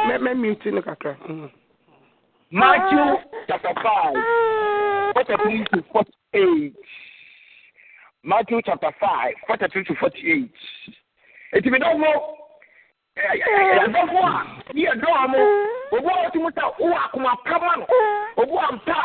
[0.08, 1.16] Let me mute you, Kakra.
[1.28, 1.50] Mm.
[2.50, 4.14] Matthew chapter 5,
[5.14, 6.74] forty-three to 48.
[8.24, 10.50] Matthew chapter 5, 43 to 48.
[11.52, 12.36] It will be no more.
[13.16, 15.38] Ɛdɔfo a ne yɛ dɔ a mo
[15.92, 17.86] obu a wɔte mu sa wo akoma kama no
[18.38, 19.04] obu a mpa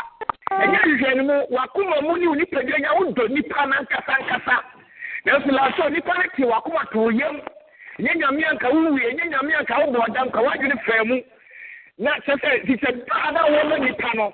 [0.52, 2.14] ɛnyɛ hwehwɛ no mu wakoma mu
[5.26, 7.36] nanso laasọ nípa ní ti wàkùmọ̀ tó yẹm
[7.98, 11.16] ẹ̀yẹ́ nyàmí ànkà wúwi ẹ̀yẹ́ nyàmí ànkà wọ́bọ̀ ọ̀dà nkà wájú fẹ́ mu
[11.98, 14.26] na kyerɛ sɛ sɛ baa na wɔma nipa no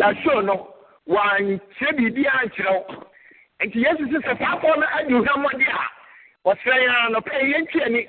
[0.00, 0.54] lahyɛ no
[1.14, 2.82] wankyerɛ biribi ankyerɛ wo.
[3.64, 5.84] Nti yesu sɛ sɛ saa kɔ no adi hwamɔde a
[6.50, 8.02] ɔsrɛ yɛn a nɔpɛ yɛntwi ani.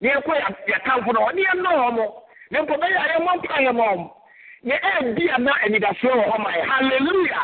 [0.00, 0.32] Na yɛkɔ
[0.70, 2.06] yɛtamfo no ɔne yɛnnɔ hɔ mo.
[2.50, 4.10] Na mpo bɛyɛ a yɛmmɔ mpa yɛ ma ɔm
[4.62, 6.64] na ɛbi a na anidasoɔ wɔ hɔ ma yɛ.
[6.70, 7.42] Halleluya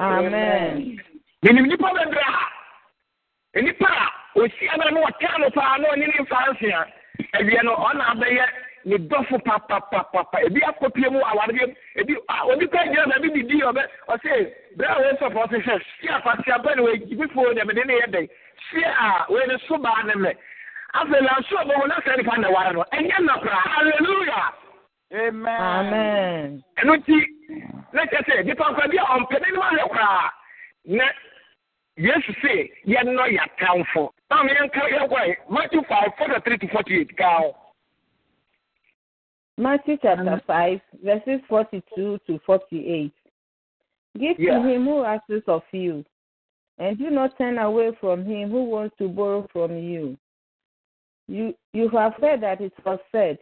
[0.00, 1.00] Amen.
[1.42, 2.53] menim nnipa bɛbrɛ a
[3.54, 4.06] nnipa a
[4.38, 6.86] ɔhyia no na ɔtaa no paa na ɔne ne mfa nse a
[7.38, 8.46] awie no ɔna abɛyɛ
[8.86, 10.38] ne dɔfo papapapapa.
[10.46, 15.00] Ebi akɔpie mu awareɛ ebi a obi kɔ gyina baabi didi ɔbɛ ɔsɛ bere a
[15.02, 18.28] wɔn sɔfo ɔsɛ hwɛ si akwasiaba ne wɔn egibifoɔ deɛ mede ne yɛ dɛ
[18.70, 20.32] si a wɔn ne so baa ne mɛ.
[20.94, 24.52] Afei lanso ɔbɛ wɔn asɛ nipa na ware no ɛnyɛ nnapra hallelujah!
[25.14, 26.62] Amen.
[26.78, 27.16] ɛno nti
[27.92, 30.30] na kyerɛ sɛ nipa nkwa bi a ɔmpɛne ne ma yɛ koraa
[30.86, 31.04] na
[31.96, 37.38] yesu se yɛnnɔ yɛatamfo na yɛnka yɛnkɔ matthew five forty three to forty eight kaa
[37.38, 37.56] ho.
[39.56, 43.12] Matthew chapter 5, verses 42 to 48.
[44.18, 44.58] Give Yeah.
[44.58, 46.04] to him who asks of you,
[46.78, 50.18] and do not turn away from him who wants to borrow from you.
[51.28, 53.38] You, you have heard that it was said,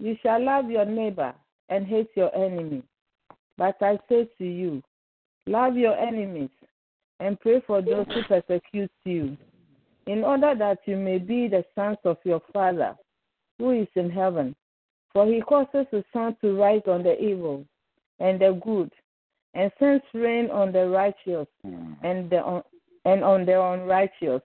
[0.00, 1.32] You shall love your neighbor
[1.68, 2.82] and hate your enemy.
[3.56, 4.82] But I say to you,
[5.46, 6.50] love your enemies
[7.20, 9.36] and pray for those who persecute you,
[10.06, 12.96] in order that you may be the sons of your Father
[13.58, 14.56] who is in heaven.
[15.12, 17.64] For he causes the sun to rise on the evil
[18.18, 18.90] and the good,
[19.54, 22.62] and sends rain on the righteous and the
[23.04, 24.42] and on the unrighteous.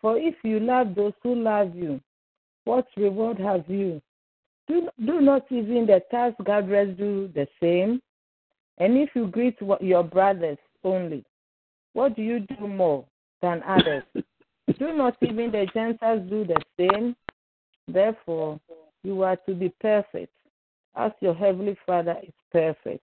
[0.00, 2.00] For if you love those who love you,
[2.64, 4.00] what reward have you?
[4.68, 8.00] Do, do not even the tax gatherers do the same?
[8.78, 11.24] And if you greet your brothers only,
[11.92, 13.04] what do you do more
[13.42, 14.02] than others?
[14.78, 17.16] do not even the Gentiles do the same?
[17.88, 18.60] Therefore,
[19.02, 20.32] you are to be perfect,
[20.96, 23.02] as your heavenly Father is perfect.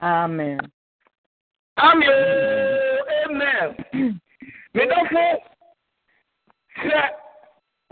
[0.00, 0.60] Amen.
[1.78, 2.08] Amen.
[3.28, 4.20] Amen.
[4.74, 5.36] Medɔfo
[6.80, 7.02] sɛ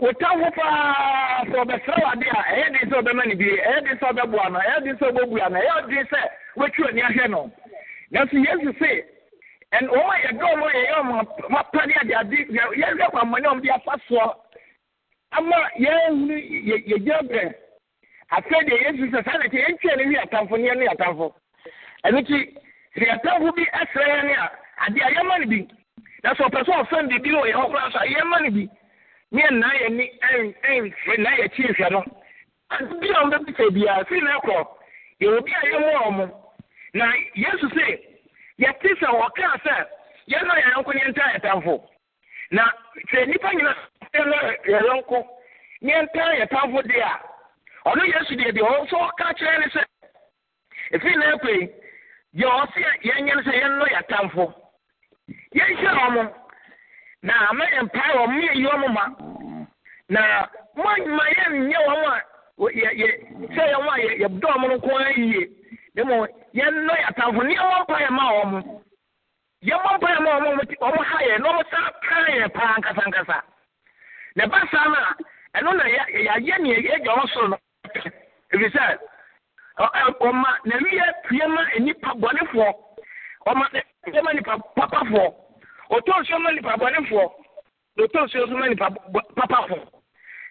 [0.01, 4.05] wotamfo paa sɛ ɔbɛsrɛ wade a ɛyɛ den sɛ ɔbɛma no bie ɛyɛ den sɛ
[4.11, 6.19] ɔbɛboa no ɛyɛ den sɛ ɔbɛbua no ɛyɛ den sɛ
[6.57, 7.51] woatwi ani ahwɛ no
[8.11, 9.05] nanso yesu se
[9.77, 11.15] ɛn wɔn a yɛdɔ ɔmo yɛyɛ ɔmo
[11.49, 14.35] mapane ade ade yɛhwɛ kwammɔne a ɔmo de afa soɔ
[15.31, 16.35] ama yɛhunu
[16.67, 17.53] yɛgyina brɛ
[18.31, 21.33] afei deɛ yesu sɛ saa na kyɛ yɛntwɛ no wi atamfo ne yɛne atamfo
[22.05, 22.37] ɛno nti
[22.95, 24.51] sɛ yɛtamfo bi ɛsrɛ yɛn ne a
[24.87, 25.67] ade a yɛma no bi
[26.23, 28.69] na sɛ ɔpɛ sɛ ɔfɛn biribi wɔ yɛn hɔ koraa so a yɛma no bi
[29.31, 30.05] ne yɛn nan yɛn ni
[30.67, 32.03] ɛnfiri nan yɛ kyi nhwɛ no
[32.71, 34.67] ade bi a wɔbɛbisa biara firi na ɛkɔ
[35.21, 36.31] yɛwɔ bi a yɛwɔ ɔmo
[36.93, 37.05] na
[37.35, 38.10] yesu se
[38.61, 39.75] yɛte sɛ wɔkaa sɛ
[40.31, 41.73] yɛnɔ yɛn yɔnko ne yɛntaa yɛtamfo
[42.51, 42.63] na
[43.11, 43.73] sɛ nnipa nyina
[44.13, 44.37] yɛnɔ
[44.71, 45.17] yɛn yɔnko
[45.81, 47.13] ne yɛntaa yɛtamfo deɛ a
[47.89, 49.81] ɔno yesu deɛ deɛ sɛ ɔka kyerɛ ne sɛ
[50.93, 51.69] ɛfiri na yi
[52.33, 54.53] deɛ ɔse yɛnyɛ no sɛ yɛnnɔ yɛtamfo
[55.55, 56.41] yɛnhyɛ ɔmo
[57.23, 59.05] na ama yɛmpae wɔ mo yɛyi ɔmo ma.
[60.09, 60.21] Na
[60.75, 62.17] moama yɛnyɛ wɔn a
[62.81, 63.07] yɛ yɛ
[63.55, 65.49] sɛ yɛn a yɛ yɛdɔ ɔmo no nko ara yie.
[65.95, 68.59] Na mmom yɛnnɔ yɛtamfo ne yɛmmɔ mpaeɛ ma ɔmo
[69.63, 71.77] yɛmmɔ mpaeɛ ma ɔmo ɔmo ti- ɔmo ha yɛ na ɔmo sa
[72.07, 73.43] kaa yɛ paa nkasa nkasa.
[74.35, 75.15] Na ɛba saa no a
[75.59, 77.57] ɛno na yɛ- yɛayɛ nea yɛgya ɔmo soro no.
[78.53, 78.97] Ɛfiri sɛ
[79.79, 82.73] ɔ- ɛ- ɔma na wiɛ pie ma nnipa bɔnefoɔ
[83.47, 83.65] ɔma
[84.05, 85.33] pie ma nipa papafoɔ
[85.91, 87.31] ɔtɔ nsuo ma nipa bɔnefoɔ
[87.97, 88.89] na ɔtɔ nsuo ma nipa
[89.37, 89.83] papafoɔ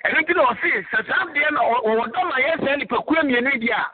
[0.04, 0.98] ɛno nti na ɔse sɛ
[1.34, 3.86] deɛ na ɔwɔ dɔm a yɛsɛ nipakuo mmienu yi deɛ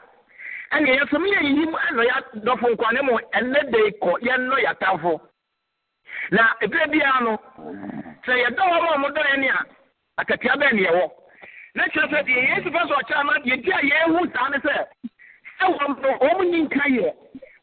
[0.71, 5.19] a ɛne yɛsɛ meyɛ yiyim ɛnɔ yɛadɔfo nkwa ne mu ɛnɛ de kɔ yɛnnɔ yɛatamfo.
[6.31, 7.33] Na ebire biara no
[8.25, 9.59] sɛ yɛdɔ wɔn a wɔdɔ yɛn ni a
[10.21, 11.05] akatua bɛn ne yɛwɔ
[11.75, 14.57] na kyerɛ sɛ deɛ yesu fɛ sɛ ɔkyerɛ ama deɛ nti a yɛhu saa ne
[14.57, 14.73] sɛ
[15.59, 17.09] sɛ wɔn no wɔn nyi nka yɛ.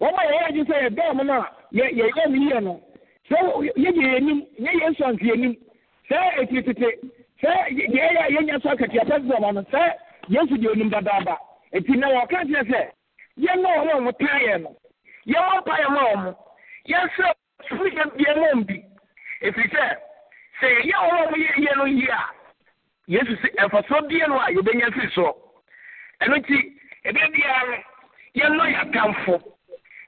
[0.00, 1.42] Wɔn a yɛyɛ agye sɛ yɛdɔ wɔn no a
[1.72, 2.80] yɛ yɛyɛ ne yie no.
[3.28, 3.36] Sɛ
[3.76, 5.54] yɛyɛ yɛn anim nyɛ yɛn sɔ nfi anim
[6.08, 6.88] sɛ eti tete
[7.42, 8.70] sɛ yɛyɛ pɛ sɛ
[9.40, 9.80] wɔn no sɛ
[10.28, 11.00] yesu deɛ onim sɛ
[13.38, 14.76] yɛn no wɔn a wɔn taa yɛn no.
[15.26, 16.36] Yɛn wɔn mpa yɛn ma wɔn
[16.88, 17.32] yɛn sɛ
[17.68, 18.84] funu yɛn bie mu bi.
[19.42, 19.96] Efiri sɛ
[20.60, 22.22] sɛ yɛyɛ wɔn a wɔyɛ yie no yie a
[23.08, 25.32] yesu sɛ ɛmfasoɔ bie no a yɛbɛnya firi soɔ.
[26.22, 26.56] Ɛno nti
[27.04, 27.76] ebe biara no
[28.34, 29.42] yɛnnɔ yɛatamfo.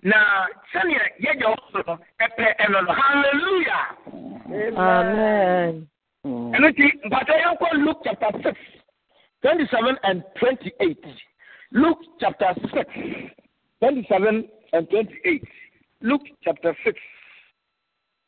[0.03, 2.93] Na sɛnea yɛgya wo so no ɛpɛ ɛno no.
[2.93, 3.79] Halleluya
[4.79, 5.89] Amen.
[6.25, 8.59] ɛno nti mpata yɛnkɔ luke chapter 6
[9.43, 10.99] 27 and 28
[11.73, 12.91] luke chapter 6
[13.81, 15.45] 27 and 28
[16.03, 16.99] luke chapter 6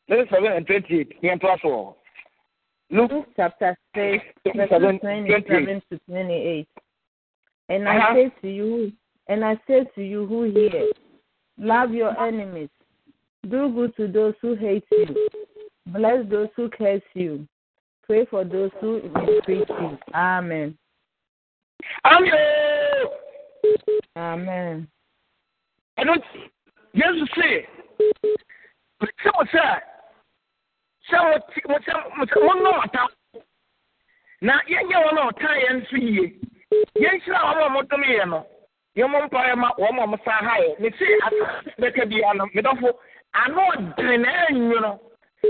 [0.09, 1.95] 27 and 28 yɛntoa so wɔ
[2.91, 4.25] Luke Luke chapter 6,
[4.57, 6.69] verses 27, 27 to 28.
[7.69, 8.15] And I Uh-huh.
[8.15, 8.93] say to you,
[9.29, 10.89] and I say to you who hear,
[11.59, 12.71] love your enemies,
[13.47, 15.29] do good to those who hate you,
[15.89, 17.47] bless those who curse you,
[18.07, 19.99] pray for those who mistreat you.
[20.15, 20.79] Amen.
[22.07, 22.68] Amen.
[24.17, 24.87] Amen.
[25.99, 26.51] ɛno nti
[26.95, 27.67] yesu se
[29.23, 29.81] sɛ mo sɛ
[31.09, 33.07] sɛ mote- mo sɛ mo sɛ monnɔ ɔta
[34.41, 36.41] na yɛnyɛ wɔn a ɔtaa yɛn nso yie.
[36.97, 38.47] Yɛnhyira wɔn a modom yɛ no
[38.97, 40.79] yɛmmɔ mpaeɛ ma wɔn a mosa ha yɛ.
[40.81, 42.93] Ne se asase bɛka biara no medɔfo
[43.35, 45.01] ano ɔdene na ɛnwono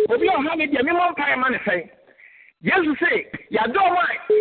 [0.08, 1.90] obi a ɔha me deɛ memmɔ mpaeɛ ma ne sɛe.
[2.62, 3.90] Yesu se yɛadɔ a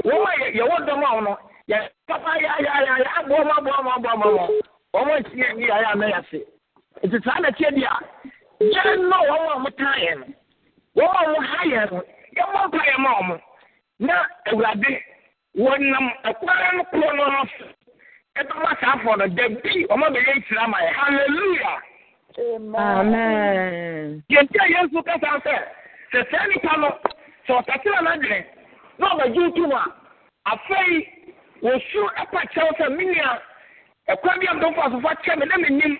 [0.07, 1.37] wɔn a yɛ- yɛwɔ dɔm a no
[1.67, 5.13] yɛ papa ya ya ya ya agbọọ m agbọọ m agbọọ m agbọọ m ọmụ
[5.19, 6.39] ntinye ya ya mee ya si
[7.03, 7.91] nti saa na tie bia
[8.71, 10.19] gye nnọọ wɔn a wɔtaa yɛn
[10.95, 11.99] no wɔn a wɔha yɛn no
[12.37, 13.39] yɛmmɔ mpa yɛn ma wɔn
[14.07, 14.15] na
[14.49, 14.93] awurade
[15.57, 17.41] wɔnam ɛkwan no korɔ no no
[18.39, 21.77] ɛbɛma saa afɔ no dabi wɔn abɛyɛ nkyira ma yɛ hallelujah.
[22.39, 24.23] Amen.
[24.29, 25.55] A yɛn kasa sɛ
[26.13, 26.89] sɛ saa nipa no
[27.47, 28.45] sɛ ɔtɛtɛ na n'adwene
[28.99, 29.83] na ɔbɛgye otu a
[30.51, 31.16] afei.
[31.61, 33.41] wosu ɛpa kyɛw sɛ minia
[34.09, 35.97] ɛkwa bi a ntɔn fa sofa kyɛ mi na mi nim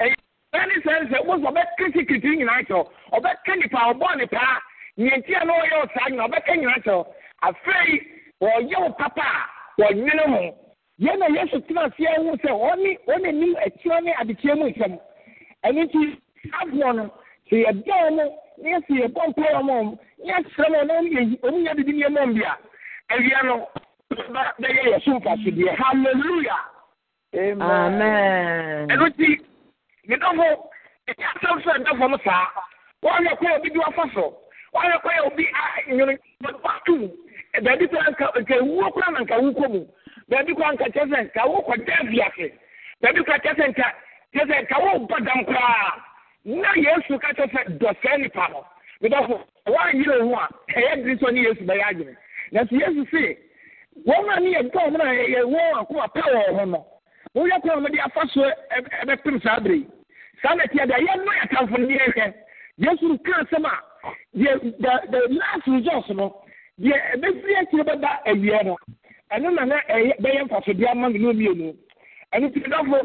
[0.00, 0.14] ɛyɛ
[0.54, 4.62] ɛyɛ ne sɛ sɛ wosu ɔbɛ kiti kiti nyinaa kyɛw ɔbɛ kɛ nipa ɔbɔ nipa
[4.98, 7.04] nyantia na ɔyɛ ɔsaa nyinaa ɔbɛ kɛ nyinaa kyɛw.
[7.42, 8.00] Afei
[8.40, 10.54] wɔyɛ wɔ papa a wɔnyere ho.
[11.00, 14.98] Yɛn na yɛsu tena ase ɛho sɛ wɔne wɔne nim ɛkyerɛ ne adekyerɛ mu nsɛm.
[15.64, 16.20] Ɛno nti
[16.60, 17.10] afoɔ no
[17.50, 21.64] sɛ yɛbɛ wɔn ne yɛsi yɛbɔ mpɔ wɔn ne yɛsrɛ wɔn na wɔn yɛ wɔn
[21.66, 22.56] yɛ bibi nneɛma
[23.10, 23.68] ɛwia no
[24.10, 26.56] bɛyɛ yɛ so mfasodeɛ halleluya
[27.34, 29.28] ɛno nti
[30.08, 30.46] medɔfo
[31.08, 32.46] ɛyɛ asɛm sɛ ɛda fam saa
[33.02, 34.36] wɔyɛ kɔ obi di wafa so
[34.74, 36.94] wɔyɛ kɔ obi a nwono wato
[37.62, 39.86] baabi kora nka wuo kora na nka wukɔ mu.
[40.28, 42.52] Baabi kora nka kyɛ sɛ nka wokɔ da afiase
[43.02, 43.86] baabi kora kyɛ sɛ nka
[44.34, 45.92] kyɛ sɛ nka wobɔ dam koraa
[46.44, 48.64] na yesu ka kyɛ sɛ dɔ saa nipa no
[49.02, 50.48] medɔfo wɔanyere ho a
[50.78, 52.16] ɛyɛ diri sɛ ne yesu bɛyɛ adwene
[52.52, 53.38] nanso yesu se
[54.04, 56.86] wɔn a ne yɛ dɔn mu na yɛ wɔn akoma pɛ wɔn ho no
[57.34, 58.40] woyɛ kɔ ɔmo de afa so
[59.02, 59.86] ɛbɛpem saa bere yi
[60.42, 62.34] saa na tiɛ deɛ yɛn no yɛ tamfo no deɛ hwɛ
[62.78, 63.74] yesu ka asɛm a
[64.36, 66.42] deɛ the the last result no
[66.80, 68.76] deɛ ɛbɛfiri akyire bɛba awia no
[69.32, 71.76] ɛno na na ɛyɛ bɛyɛ mfasodeɛ ama me ne omienu
[72.32, 72.98] ɛno ti dɔfo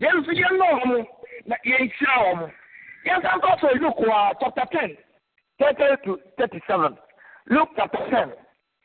[0.00, 1.06] yɛn nso yɛn nɔ wɔn
[1.46, 2.50] na yɛn hyira wɔn
[3.06, 4.96] yɛn san kɔ so luke wa chapter ten
[5.58, 6.96] thirty to thirty seven
[7.46, 8.32] luke chapter ten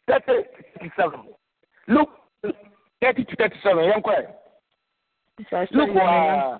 [0.07, 1.21] thirty to thirty seven
[1.87, 2.09] luke
[3.01, 4.33] thirty to thirty seven yɛn kɔ yɛ.
[5.71, 6.59] Luke wa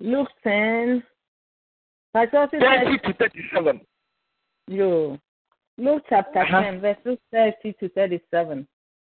[0.00, 1.02] Luke 10.
[2.14, 3.80] Pastor, thirty to thirty-seven.
[4.66, 5.18] Yo.
[5.76, 6.62] Luke chapter Uh-huh.
[6.62, 8.66] 10, verses 30 to 37.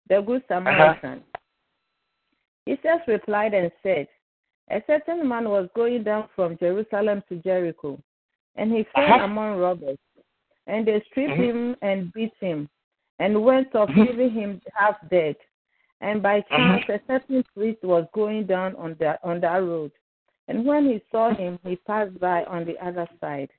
[0.08, 1.24] The Good Samaritan.
[2.68, 4.08] Jesus replied and said,
[4.72, 8.00] A certain man was going down from Jerusalem to Jericho,
[8.56, 9.24] and he fell Uh-huh.
[9.26, 10.00] among robbers,
[10.68, 11.44] and they stripped Mhm.
[11.46, 12.68] him and beat him,
[13.20, 14.40] and went off, leaving mm-hmm.
[14.40, 15.36] him half dead.
[16.02, 16.56] And by mm-hmm.
[16.56, 19.92] chance, a certain priest was going down on that on that road,
[20.48, 23.50] and when he saw him, he passed by on the other side.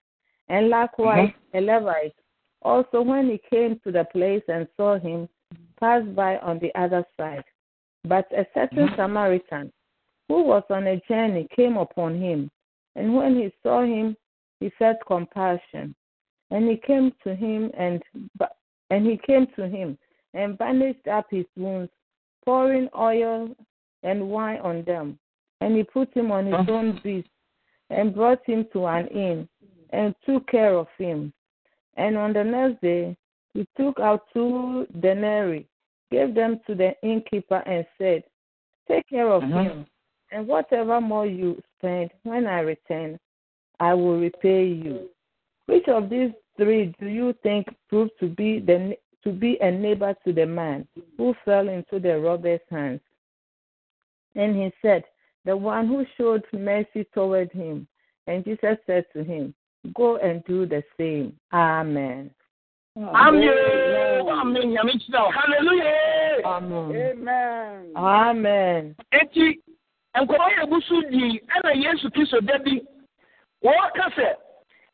[0.48, 1.58] And likewise, mm-hmm.
[1.58, 2.14] a Levite,
[2.62, 5.28] also when he came to the place and saw him,
[5.78, 7.44] passed by on the other side.
[8.04, 8.88] But a certain.
[8.96, 9.70] Samaritan,
[10.28, 12.50] who was on a journey, came upon him,
[12.96, 14.16] and when he saw him,
[14.58, 15.94] he felt compassion,
[16.50, 18.02] and he came to him and
[18.90, 19.96] and he came to him
[20.34, 21.90] and bandaged up his wounds,
[22.44, 23.48] pouring oil
[24.02, 25.18] and wine on them.
[25.60, 26.72] And he put him on his Uh-huh.
[26.72, 27.28] own beast
[27.90, 29.48] and brought him to an inn
[29.90, 31.32] and took care of him.
[31.96, 33.16] And on the next day,
[33.52, 35.66] he took out two denarii,
[36.10, 38.22] gave them to the innkeeper, and said,
[38.88, 39.64] Take care of Mhm.
[39.64, 39.86] him,
[40.30, 43.18] and whatever more you spend when I return,
[43.80, 45.10] I will repay you.
[45.66, 50.14] Which of these three do you think proved to be the to be a neighbor
[50.24, 50.86] to the man
[51.16, 53.00] who fell into the robber's hands?
[54.34, 55.04] And he said,
[55.44, 57.86] The one who showed mercy toward him.
[58.26, 59.54] And Jesus said to him,
[59.94, 61.34] Go and do the same.
[61.52, 62.30] Amen.
[62.96, 64.26] Amen.
[64.28, 64.74] Amen.
[64.74, 65.30] Nyame kyerɛ wo.
[65.30, 66.42] Hallelujah.
[66.44, 67.92] Amen.
[67.96, 68.96] Amen.
[69.12, 69.58] Eti
[70.16, 72.80] nkɔmɔ yɛ busu di ɛna Yesu Kristo da bi
[73.64, 74.34] wɔka sɛ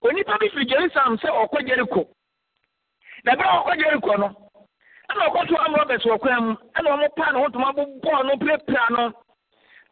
[0.08, 2.02] onipa bi firi Jerusalem sɛ ɔkɔ Jericho.
[3.24, 4.28] Na ɛbɛrɛ a ɔkɔ Jericho no
[5.10, 8.90] ɛna ɔkɔto amrɔbɛs wɔ kwan mu ɛna ɔmo pa ne ho toma bobɔɔ no pirapira
[8.90, 9.12] no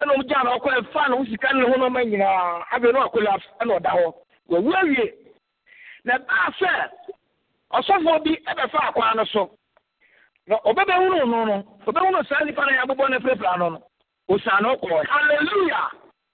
[0.00, 3.00] ɛna ɔmo gya no ɔkɔ ɛfa ne ho sika ne ho nɔɔma nyinaa abɛ no
[3.08, 4.14] akɔla ɛna ɔda hɔ.
[4.48, 5.12] Wawu awie.
[6.04, 6.70] Na ɛbaa sɛ
[7.72, 9.50] ɔsɔfoɔ bi ɛbɛfa akwan no so
[10.46, 13.82] na ɔbɛbɛhunu no no ɔbɛhunu saa nipa no yɛ abobɔ ne pirapira no no
[14.28, 15.06] osan no kɔɔ.
[15.06, 15.90] Hallelujah.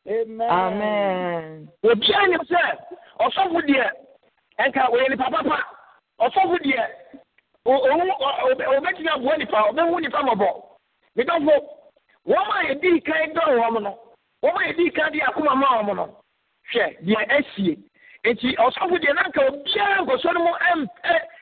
[0.08, 1.68] Amen.
[1.84, 2.78] obiara nim sɛ
[3.24, 3.86] ɔsɔfo deɛ
[4.58, 5.58] ɛnka ɔyɛ nipa papa.
[6.20, 6.84] Ɔsɔfo deɛ
[7.66, 10.48] obɛtumi aboa nipa ɔbɛhu nipa mɔbɔ
[11.16, 11.54] medɔfo
[12.26, 13.98] wɔn a yɛdi kan dɔn wɔn no
[14.42, 16.16] wɔn a yɛdi kan de akoma ma wɔn no
[16.72, 17.76] hwɛ deɛ asie
[18.24, 20.52] nti ɔsɔfo deɛ nanka obiara nkɔsɔ no mu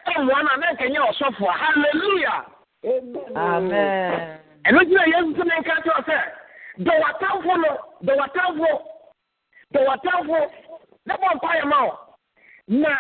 [0.07, 1.53] ɛmmoa no a nanka nyɛ ɔsɔfo a.
[1.53, 2.45] Hallelujah!
[3.37, 4.39] Amen.
[4.69, 6.19] ɛno gyina yesu sɛ menka kyerɛ sɛ
[6.87, 7.71] dɔ w'atamfo no
[8.07, 8.71] dɔ w'atamfo
[9.75, 10.39] dɔ w'atamfo
[11.09, 11.99] na bɔ mpaeɛ ma wo.
[12.69, 12.91] Na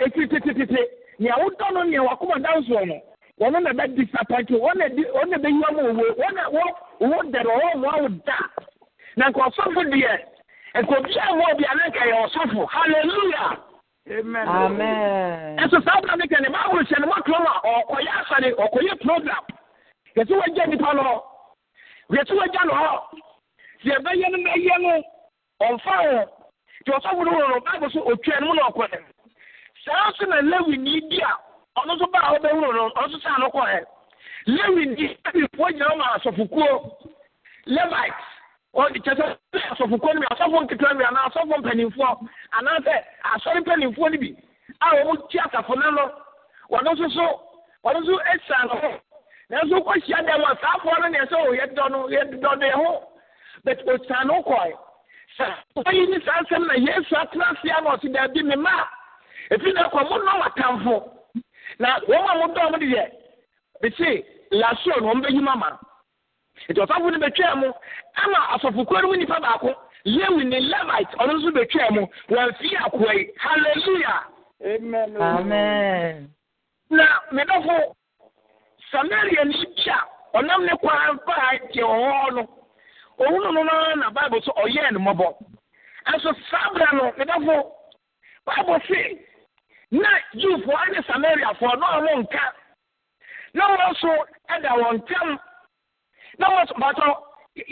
[0.00, 0.80] ɛtitetete
[1.18, 3.00] nea wodɔ no nea wakoma da nsoɔ no
[3.40, 4.86] wɔno na bɛdi sapake wɔn na
[5.38, 6.64] bɛyiwa ma owo wɔn na wɔ
[7.00, 8.38] wɔ dɛrɛ wɔn mu awo da.
[9.16, 10.18] Na nka ɔsɔfo deɛ
[10.74, 12.66] nka obi a mu obi anan ka yɛ ɔsɔfo.
[12.68, 13.58] Hallelujah!
[14.10, 15.58] Amen.
[15.58, 18.48] Ɛso saa ɔbɛn mi kɛ ne baa wuli sɛ ne ma kuro ma ɔkɔyɛ asɔre
[18.58, 19.44] ɔkɔyɛ program.
[20.16, 21.22] Yɛsi wɔgya nipa lɔ
[22.10, 22.78] yɛsi wɔgya lɔ
[23.84, 25.02] yɛbɛyɛ no bɛyɛ no
[25.62, 26.41] ɔnfa wɔ.
[26.82, 28.98] Nti ɔsɔfo no wɔ no bible so otwa na ɔkɔɛ.
[29.84, 31.32] Saa nso na lewi ni bi a
[31.80, 33.84] ɔno baa ɔbɛhunu no ɔno nso saa no kɔɛ
[34.46, 36.92] lewi ni lewifoɔ gyina ma asɔfokuo.
[37.66, 38.14] Levite
[38.74, 39.36] ɔde kyɛ sɛ
[39.70, 42.28] asɔfokuo no bi asɔfo nketewa bi anaa asɔfo mpanimfoɔ
[42.58, 42.94] anaasɛ
[43.34, 44.36] asɔre mpanimfoɔ no bi
[44.80, 46.10] a wɔn ti asafo no no
[46.70, 47.42] wɔn nso so
[47.84, 49.00] wɔn nso esa no ho.
[49.50, 54.42] Nanso kɔhyia dɛm a saafoɔ no neɛ sɛ o no yɛdɔ no yɛ osan no
[54.42, 54.74] kɔɛ.
[55.38, 58.84] Sɛ wɔyi ne saa nsɛm na yesu atena ase a na ɔte daabi me ma.
[59.50, 61.12] Efi na kɔ mo nɔ watamfo
[61.78, 63.04] na wɔn a mo dɔn mo deɛ
[63.82, 65.78] bese lasoro na wɔn bɛyi mama
[66.68, 67.72] nti ɔsɔfo no bɛtwa mu
[68.22, 69.74] ama asɔfokuo no mu nipa baako
[70.04, 71.12] lewi ne levite.
[71.18, 74.22] Ɔno nso bɛtwa mu wɔn fi akoa yi hallelujah.
[74.64, 76.28] Amen.
[76.90, 77.94] na medɔfo
[78.90, 79.98] samaria ni bi a
[80.38, 82.48] ɔnam ne kwan baa deɛ ɔwɔ no.
[83.26, 85.26] owó no no na bible sọ ọyẹ ẹni mọbọ
[86.14, 87.56] ẹsọ sábẹ no nígbàfọ
[88.46, 89.02] bible sẹ
[89.90, 90.10] na
[90.40, 92.44] júùfọ ẹni samariafọ náà wọn nka
[93.54, 94.08] na wọn so
[94.54, 95.36] ẹda wọn ntam
[96.38, 97.06] na wọn so bàtọ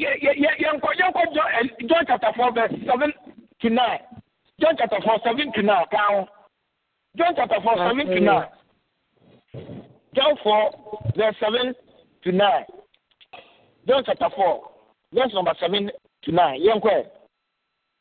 [0.03, 0.32] yẹ yẹ
[0.62, 0.88] yẹ nkọ
[1.34, 2.51] jọ ẹ john chapter four
[2.86, 3.11] seven
[3.62, 4.01] to nine.
[4.61, 6.26] John chapter seven to nine kan ho
[7.16, 8.48] john chapter seven to nine.
[10.14, 10.70] John four
[11.16, 11.74] verse seven
[12.24, 12.64] to nine.
[13.88, 14.28] John chapter.
[15.13, 15.91] Verse number seven
[16.23, 17.07] to nine yɛnkɔ yɛ.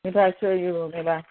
[0.05, 1.23] If I show you, remember.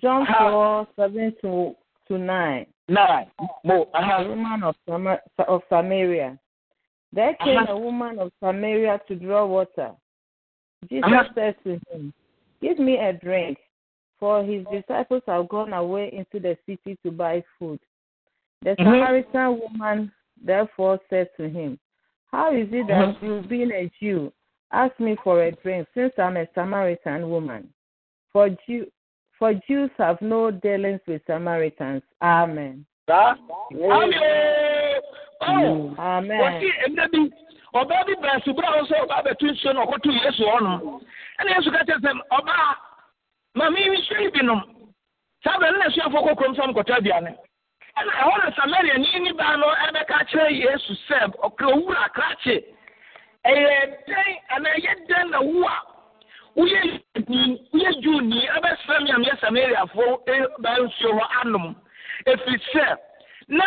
[0.00, 0.86] John Uh-huh.
[0.96, 1.76] 4, 7 to,
[2.08, 2.66] to 9.
[2.88, 3.30] nine
[3.64, 6.38] mo A aha woman of, Sama- of Samaria.
[7.12, 7.72] There came Uh-huh.
[7.74, 9.92] a woman of Samaria to draw water.
[10.88, 11.28] Jesus Uh-huh.
[11.34, 12.12] said to him,
[12.60, 13.58] Give me a drink,
[14.18, 17.78] for his disciples have gone away into the city to buy food.
[18.62, 18.84] The Mhm.
[18.84, 21.78] Samaritan woman therefore said to him,
[22.30, 23.22] How is it that Mhm.
[23.22, 24.32] you, being a Jew,
[24.72, 27.68] ask me for a drink, since I'm a Samaritan woman?
[28.32, 28.86] For, Jew,
[29.38, 32.02] for Jews have no dealings with Samaritans.
[32.22, 32.84] Amen.
[33.10, 35.00] Amen.
[35.42, 37.18] wɔsi ɛnna oh, bi
[37.80, 41.00] ɔbaa bi bɛn subira hɔ sɛ ɔbaa bɛtu nsuo na ɔkɔto yesu hɔnom
[41.40, 42.10] ɛna yesu ka kyerɛ sɛ
[43.54, 44.62] maame yi nsuo yi bi nom
[45.44, 47.34] saa na suafo kɔ kurom sɛm kɔtɔ aduane
[47.98, 52.64] ɛna ɛhɔ na samaria ni ni baa no ɛbɛka kyerɛ yesu sɛ ɔkra owura krakye
[53.46, 53.74] ɛyɛ
[54.06, 55.76] dɛn anaa ɛyɛ dɛn na wo a?
[56.56, 56.80] Woyɛ
[57.28, 61.74] ni woyɛ juu ni ɛbɛsrɛ mi a meyɛ samariafoɔ ɛbaa nsuo hɔ anom.
[62.26, 62.96] Efiri sɛ
[63.48, 63.64] na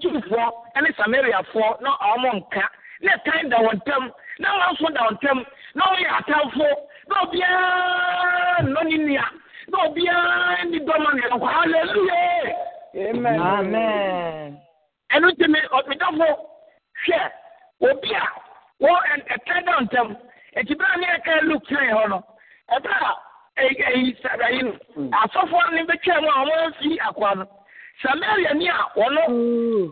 [0.00, 0.52] juufoɔ
[0.82, 2.64] ne samariafoɔ na ɔmo nka
[3.02, 5.38] na ɛtan da wɔn ntam na wɔn nso da wɔn ntam
[5.74, 6.68] na wɔyɛ atamfo
[7.08, 9.26] na obiara nnɔ ne nua
[9.68, 12.54] na obiara ni dɔm ne yɛn kɔ hallelujah!
[12.96, 14.58] Amen.
[15.14, 16.28] ɛno nti mi ɔmidɔfo
[17.06, 17.20] hwɛ
[17.90, 18.45] obi a
[18.80, 20.16] wɔ wɔn ntam
[20.56, 22.22] eti bere a ne yɛ luke kan hɔ no
[22.74, 23.12] ɛbɛrɛ a
[23.60, 24.72] ɛyi ɛyi sarayi no
[25.22, 27.46] asɔfoɔ ne bɛtwa mu a wɔn afi akwa no.
[28.02, 29.22] Samaria ni a wɔno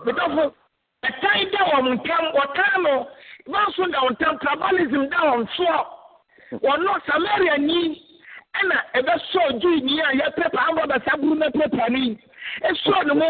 [0.04, 0.52] medɔfo
[1.02, 3.08] ɛtan da wɔn ntam wɔtan no.
[3.48, 5.86] Bɛnso da wɔn ntam tribalism da wɔn soɔ
[6.60, 8.02] wɔno samaria ni
[8.60, 12.18] ɛna ɛbɛsɔ juu ni a yɛpɛ pa ambɔ bɛsa buru na pɛ pa ni.
[12.62, 13.28] Esuo ne mu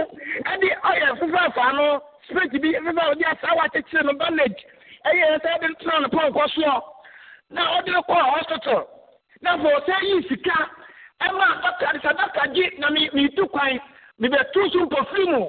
[0.51, 2.03] ɛde ɔyɛ fefaafa no.
[2.29, 4.65] Spirit bi fefa ɔde asawa akyekyere no bandage
[5.09, 6.81] ɛyɛ sɛ ɛde tena ne pɔnkɔ soɔ
[7.51, 8.83] na ɔde no kɔɔ hospital.
[9.43, 10.57] Na afɔ sɛ yi sika
[11.21, 13.81] ɛma dɔkta de sɛ dɔkta gye na meetu kwan
[14.21, 15.43] mebɛtu so mpɔfiri mu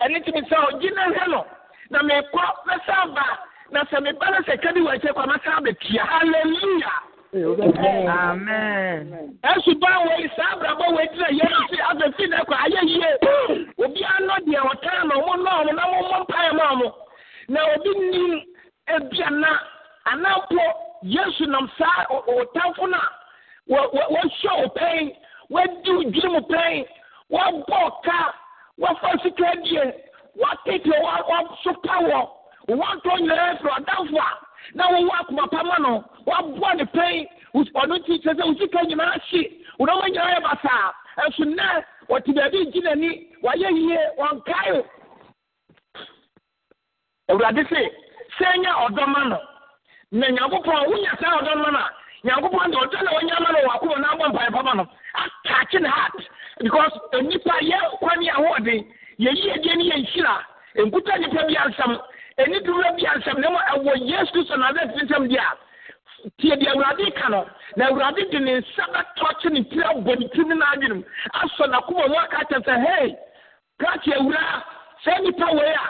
[0.00, 1.46] ɛne nti mesɛ ɔgye na hwɛ no
[1.90, 3.26] na mekɔ mɛsan ba
[3.70, 6.92] na sɛ meba no sɛ ka wɔ akyɛ kɔ mɛsan bɛtua halleluya
[7.32, 9.38] Amen.
[9.42, 11.78] Ẹ̀sùn bá wọ ìsàbàbọ̀ wọ ẹ̀dínlẹ̀ yẹn ṣe
[18.86, 19.60] ebiana
[20.04, 20.60] anampo
[21.02, 23.00] yesu nam saa ɔtamfo na
[23.68, 25.16] wɔhyɛ ɔpɛn
[25.50, 26.86] wɔadi dwiri mu pɛn
[27.30, 28.18] wɔbɔ ɔka
[28.80, 29.82] wɔfa sika die
[30.36, 32.20] wɔtete wɔsopa wɔ
[32.68, 34.30] wɔntɔ nyinaa firi ɔdamfo a
[34.74, 39.18] na wɔwɔ akoma pama no wɔaboa ne pɛn ɔno nti kyerɛ sɛ wo sika nyinaa
[39.30, 39.42] hye
[39.78, 43.10] wo nɔma nyinaa yɛ basaa ɛso nnɛ wɔte baabi gyi n'ani
[43.42, 44.84] wɔayɛ yie wɔnkae
[47.30, 48.01] awurade se
[48.38, 49.38] sɛ nya ɔdɔma no.
[50.12, 51.90] Na nyankopɔn wonya saa ɔdɔma a
[52.26, 55.80] nyankopɔn de ɔdɔ na wɔnya ma no wɔ akoma na abɔ mpae pama no ataakye
[55.80, 56.12] ne heart.
[56.60, 58.84] Because nnipa yɛ kwane ahoɔden
[59.18, 60.34] yɛyi adie ne yɛnhyira
[60.84, 61.92] nkuta nnipa bi ansɛm
[62.38, 62.58] ɛni
[62.96, 65.56] bi ansɛm na mmom ɛwɔ yesu kristo na adɛ nsɛm deɛ a
[66.38, 70.28] tie deɛ awurade ka no na awurade de ne nsa bɛtɔkye ne tiri abɔ ne
[70.28, 71.04] tiri no adwene mu
[71.42, 73.16] asɔ n'akoma mu aka kyerɛ sɛ hei
[73.80, 74.64] krakye awura
[75.04, 75.86] saa nnipa wei a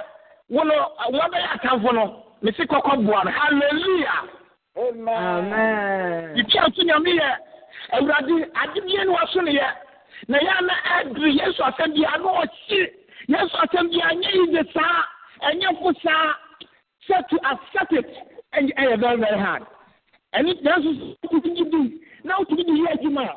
[0.49, 0.75] wo no
[1.11, 2.32] atamfo no.
[2.43, 4.15] Mesi kɔkɔ boa no halleluya
[4.77, 6.37] Amen.
[6.37, 7.29] yɛtwa so nyame yɛ
[7.93, 9.69] awurade adebie ne waso ne yɛ
[10.29, 12.91] na yɛ na ɛdere yesu asɛm bia na ɔkye
[13.29, 15.05] yesu asɛm bia nyɛ yie saa
[15.51, 16.35] ɛnyɛ fo saa
[17.09, 18.17] sɛ to accept it.
[18.55, 19.63] Ɛnyɛ ɛyɛ very very hard.
[20.35, 23.29] Ɛne nanso wotumi di na wotumi de yɛ adwuma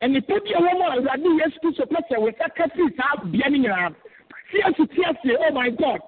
[0.00, 2.94] a nnipa bi a wɔ mu a awurade yesu kristo pɛ sɛ wɔsa ka firi
[2.96, 3.94] saa bea no nyinaa
[4.52, 6.00] tiase tiase oh my god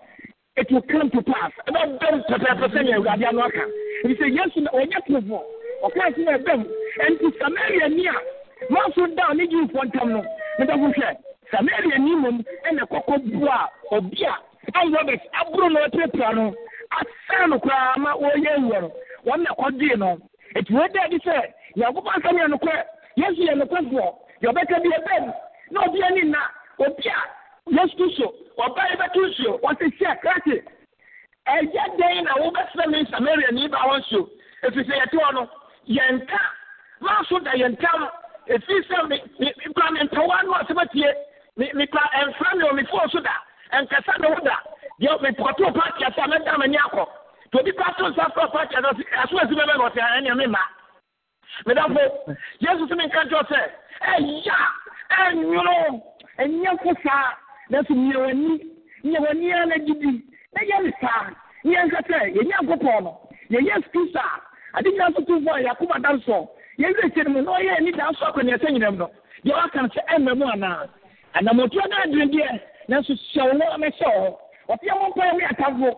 [0.58, 1.52] it will come to pass.
[1.66, 3.64] About them to represent you, the Waka.
[4.02, 5.46] He said, Yes, are yet before.
[5.86, 6.66] Okay, I see them.
[6.98, 8.18] And to Samaria near,
[8.70, 10.22] Master down, need you for Tamno.
[10.58, 11.14] But I will share.
[11.54, 14.34] Samaria Nimum and the Coco Bua, or Bia,
[14.74, 16.52] and Robert, Abruno Tepiano,
[16.92, 18.92] Asano Krama, or Yellow,
[19.24, 20.18] one that was Dino.
[20.56, 21.54] It's what that is said.
[21.76, 22.74] Yakuba Samia no Kwe,
[23.16, 25.32] yes, you are no Kwe, you better be a bed.
[25.70, 26.42] No, Dianina,
[26.78, 27.14] or Bia,
[27.70, 30.64] yes, do so a yesu kristo ɔba yi bɛto nsuo wɔte hyɛ krate
[31.46, 34.28] ɛyɛ dɛn na wobɛsrɛ me samaria ni ba hɔ nsuo
[34.64, 35.48] ɛfiri sɛ yɛte hɔ no
[35.88, 36.38] yɛnka
[37.00, 38.10] maa so da yɛntam
[38.48, 41.12] ɛfiri sɛ me me kura me mpawa no asɛm atie
[41.56, 43.34] me me kura ɛmfra me wɔ me fon so da
[43.72, 44.56] ɛnkasa me ho da
[45.00, 47.06] deɛ me pɔtɔ paati ase a mɛda m'ani akɔ
[47.52, 50.46] to obi pa to nsa fɔ paati ase aso esi bɛbɛ na ɔsɛ ɛnea me
[50.46, 50.60] ma
[51.66, 53.60] medafo yesu sɛ menka kyerɛ sɛ
[54.02, 54.58] ɛya
[55.10, 56.02] ɛnwono
[56.38, 57.34] ɛnyɛ fo saa
[57.70, 58.60] nanso nyɛ w'ani
[59.04, 60.12] nyɛ w'ani a na gyidi
[60.54, 61.30] na yɛ ne saa
[61.64, 63.12] yɛnhwɛ sɛ yɛnyɛ nkopɔn no
[63.50, 66.48] yɛyɛ kristo a ade nyina nso tofo a yɛakoma da nsɔ
[66.78, 69.10] yɛnhwɛ kyɛ no mu na ɔyɛ ani da nsɔ akɔneɛsɛ nyinam no
[69.44, 70.86] deɛ waka no sɛ ɛmma mu anaa
[71.34, 74.28] anammɔtua no adene deɛ nanso hyɛ wo no mɛhyɛ wɔ
[74.68, 75.90] hɔ ɔteɛ mo mpaeɛ me atamfo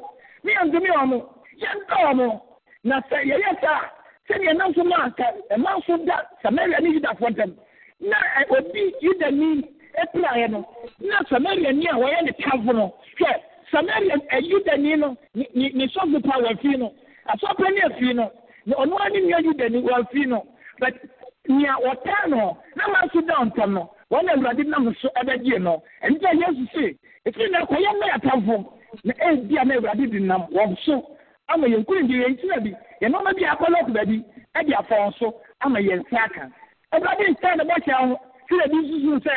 [0.44, 1.18] me yɛntome wɔ mo
[1.62, 2.42] yɛntɔ wɔ mo
[2.84, 3.80] na sɛ yɛyɛ saa
[4.28, 7.54] sɛdeɛ nam so ma anka ɛma so da samaria ne yudafoɔ ntam
[8.00, 8.16] na
[8.56, 9.64] obi yudani
[10.02, 10.66] apiraeɛ no
[11.00, 13.34] na samariani a wɔyɛ ne tamfo no hwɛ
[13.70, 16.92] samaria yudani no ne sɔfo pa wafii no.
[17.28, 18.30] Asɔpa ne afii no
[18.66, 20.46] na ɔno a ne nua yudani wafii no.
[20.78, 20.94] But
[21.48, 25.60] nea wɔtaa no na ma so da ntam no wɔn na awurade nam so ɛbɛgye
[25.60, 25.82] no.
[26.02, 26.96] Ɛno sɛ yesu se
[27.30, 28.72] ɛfiri na ɛkɔyɛ mma yɛtamfo
[29.04, 31.16] na ɛdi a na awurade de nam wɔn so
[31.48, 32.70] ama yɛn kuro deɛ yɛn kyerɛ bi.
[33.02, 34.24] Yɛn nneɛma bi akɔ lɔɔko baabi
[34.56, 36.50] ɛde afa wɔn so ama yɛn nsa aka.
[36.92, 38.16] Awurade nsa na bɔhyɛ ho
[38.50, 39.30] sɛ ebi nsusu nsa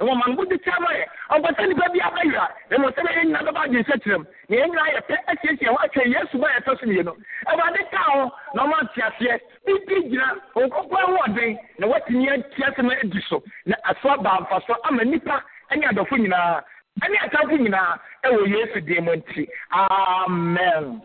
[0.00, 3.22] ɛwɔ ma no wode kyerɛ bɔyɛ ɔbɔ sɛ nnipa bi abɛwerɛ a ɛmɔ sɛ bɛyɛ
[3.24, 6.86] nyina bɛba agye nsakyerɛm na yɛn nyinaa yɛpɛ asiesie hɔ atwa yesu ba yɛtɔ so
[6.86, 7.12] mmienu.
[7.46, 9.40] Awurade ka ho na ɔma nteaseɛ.
[9.66, 13.42] Bibi gyina ɔnkɔkɔ ho ɔden na woatumi antiasɛ no adi so.
[13.66, 15.42] Na asoa baamfa so ama nnipa
[15.72, 16.62] ɛne adɔfo nyinaa
[17.02, 19.48] ɛne atamfo nyinaa ɛwɔ yesu din mu nti.
[19.72, 21.02] Amen.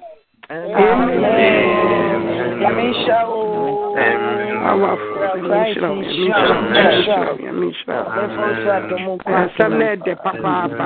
[9.40, 10.86] Asɛm no ɛdɛ papaapa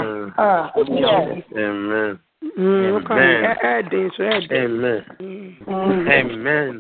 [3.64, 4.58] ɛden so ɛdɛ
[6.20, 6.76] amen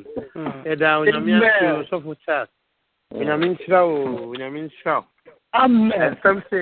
[0.65, 2.49] yɛda onyame ase ɔsɔfo charles
[3.13, 3.87] onyame nhyira o
[4.31, 5.03] onyame nhyira o
[5.61, 6.59] amen ɛsɛm sɛ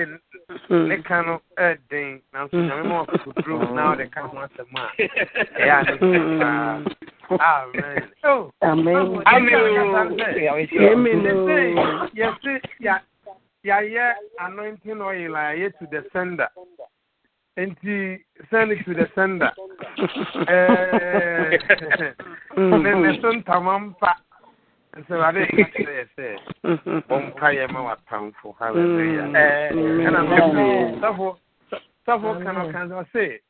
[0.88, 4.84] ne ka no ɛden nanso nyame ma ɔfotoduro na ɔde ka ho asɛm a
[5.58, 5.94] ɛyɛ ade
[6.40, 6.82] paa
[7.40, 8.02] amen.
[8.62, 9.66] Amen amen
[10.86, 11.24] amen
[12.14, 12.52] yɛse
[13.64, 16.48] yɛayɛ anointing oil a yɛyɛ to the sender.
[17.56, 18.18] Nti
[18.50, 19.50] send it to the sender?
[22.56, 24.12] Ne ne so ntama mpa
[24.94, 26.36] yɛ sɛ
[27.10, 29.22] ɔmpa yɛ ma watamfo halleluya
[30.06, 30.20] ɛna
[31.00, 31.36] sɔfo
[32.06, 33.40] sɔfo ka no ka sɛ ɔse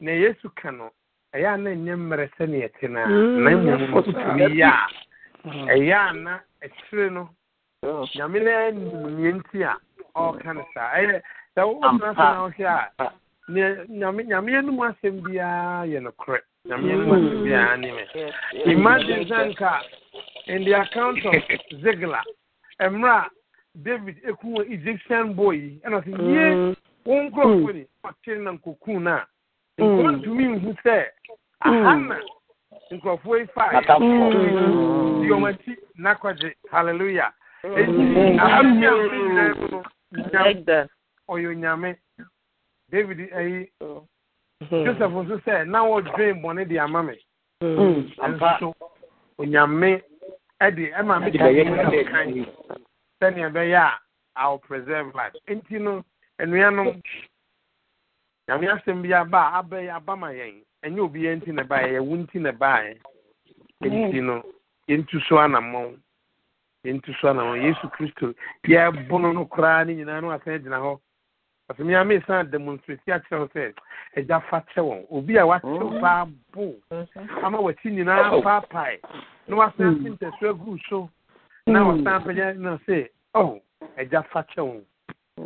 [0.00, 0.90] na yesu ka no
[1.34, 5.74] ɛyɛ a na ɛnyɛ mmerɛ sɛneɛ te no a na mmom no tumi yɛ a
[5.74, 7.28] ɛyɛ a na akyire no
[7.82, 9.76] nyame no animneɛ nti a
[10.16, 11.20] ɔɔka no saa ɛyɛ
[11.56, 13.12] sɛ wowɔtena so na wohwɛ a
[13.50, 16.40] nyameɛ no mu asɛm biara yɛ nokorɛ.
[16.68, 19.80] Nyameɛ no mu asɛm biara ne me imagine sɛ nka
[20.46, 21.34] in the account of
[21.82, 22.22] Ziglar,
[22.80, 23.26] Emra,
[23.82, 25.54] David eku Egyptian boy.
[25.54, 26.76] Yi ɛna sɛ yie
[27.06, 29.24] wɔn nkurɔfoɔ ni ɔkyerɛ na nkokun na
[29.78, 31.04] nkɔla ntumi nhu sɛ
[31.60, 32.16] aha na
[32.90, 33.80] nkurɔfoɔ yi fa yi
[35.22, 37.32] di wɔn akyi n'akɔgye hallelujah.
[37.64, 39.66] Eti ahami a wɔn nyinaa mu
[41.28, 41.96] no nyame
[42.90, 43.68] David ɛyi
[44.70, 47.14] Joseph nso sɛ na wɔdwen bɔne de ama me
[47.62, 48.74] nso
[49.38, 50.02] onyame
[50.60, 52.28] ɛde ɛma mi de kan
[53.20, 53.98] sɛnea ɛbɛyɛ a
[54.36, 55.34] i will preserve life.
[55.48, 56.02] Nti no
[56.40, 57.00] nnuanom
[58.48, 61.82] nyame asɛm bi aba a abɛyɛ aba ma yɛn ɛnyɛ obi yɛn ti na ɛba
[61.82, 62.96] yɛ yɛwu nti na ɛba yɛ
[63.84, 64.42] nti no
[64.88, 65.96] yɛntu so anammɔn
[66.84, 68.34] yɛntu so anammɔn yesu kristo
[68.64, 70.98] yɛbono no koraa ne nyinaa no asan gyina hɔ.
[71.70, 73.72] Ɔsɛ mi ame san demonstrate akyerɛ sɛ
[74.16, 76.74] ɛgya fa kyɛ wɔn obi a wakyerɛ paa bo
[77.44, 78.98] ama wɔakyi nyinaa paapae
[79.46, 81.08] na wasan ase ntɛso agu so
[81.66, 83.60] na wasan apagya na sɛ ɔh
[83.98, 84.82] ɛgya fa kyɛ wɔn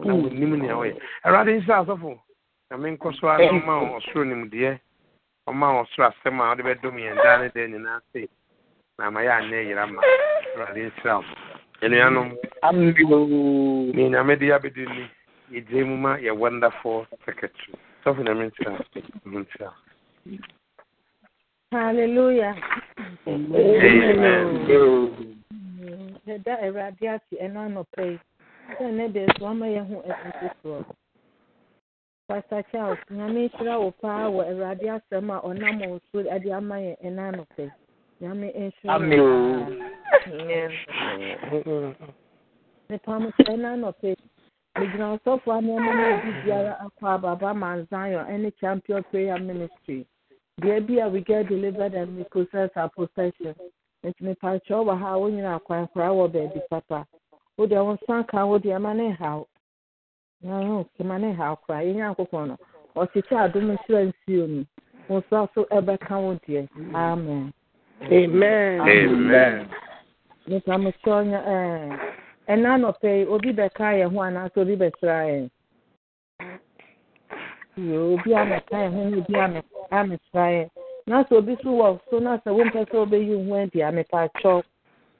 [0.05, 2.18] na wɔnim nea wɔyɛ awurade nhyɛ asɔfo
[2.70, 4.79] na menkɔ so ara ɔma wɔn ɔsoro nimdeɛ
[5.49, 8.29] ɔma ɔsoro asɛm a wɔde bɛdom yɛn daa ne dɛ nyinaa se
[8.99, 10.01] na ama yɛ anyɛ yera ma
[10.57, 11.25] awurade nhyira wo
[11.83, 12.33] anuanom
[13.95, 15.05] ne nyame de yɛabɛdi ni
[15.55, 17.75] yɛgyina mu ma yɛ wonderful secretary
[18.05, 18.79] sɔfo na menkyira
[19.25, 19.71] menkyira
[21.73, 22.55] hallelujah.
[23.27, 24.67] Amen.
[26.27, 28.19] Yɛda awurade ase ɛno anɔpɛ yi
[28.79, 30.85] sɛ ne deɛ so ama yɛ ho ɛso foforɔ
[32.29, 36.75] pastor charles nyame nhyira wo paa wɔ awurade asɛm a ɔnam wo so de ama
[36.77, 37.65] yɛn ɛno anɔpɛ
[38.21, 38.95] nyame nhyira
[41.51, 41.95] wo
[42.89, 44.17] nipa mo sɛ ɛno anɔpɛ yi
[44.79, 50.07] megyina ɔsɔfo a nneɛma no obi biara akɔ ababa man zion ne champion prayer ministry.
[50.61, 53.55] Bi a we get delivered and we possess our possession
[54.05, 57.07] nti mepakyɛw wɔ ha a wonyina akwan koraa wɔ baabi papa.
[57.57, 59.45] Wo deɛ wo nsa ka wo deɛ ma ne haw
[60.43, 62.57] ma ne haw koraa yɛnya nkokɔ no.
[62.97, 64.64] Ɔkyekyɛ adom nhyira nsuo mu
[65.09, 67.53] wo nsa so ɛbɛka wo deɛ amen.
[68.03, 68.81] Amen.
[68.81, 69.68] Amen.
[70.47, 75.47] Nipa mekyɛw nya ɛɛ ɛna anɔpɛ yi obi bɛka yɛn ho anaasɛ obi bɛsra yɛn
[77.79, 79.35] yɛ obi amɛka yɛn ho na obi
[79.91, 80.69] amɛsra yɛn
[81.07, 84.63] na obi so wɔ so na sɛ wompɛ sɛ wobɛyi wo ho adi amepa atwɔ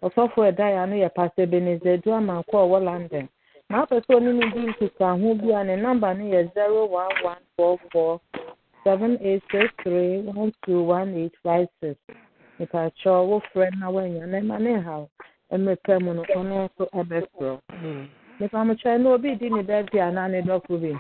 [0.03, 3.29] ɔsɔfo ɛda yɛ ano yɛ pastor beneze du amankɔ a ɔwɔ london
[3.71, 7.43] na sɛ ɔne no di nkitaho bi a ne namba no yɛ zero one one
[7.57, 8.21] four four
[8.85, 11.97] seven eight six three one two one eight five six.
[12.59, 15.09] Nipa atwɔ wofrɛ na woanya na ɛma ne haw
[15.53, 17.59] mmerɛ mu no ɔno nso ɛbɛsorɔ
[18.41, 20.93] nipa mokyerɛ na obi di ne birthday anaa ne dɔfo bi.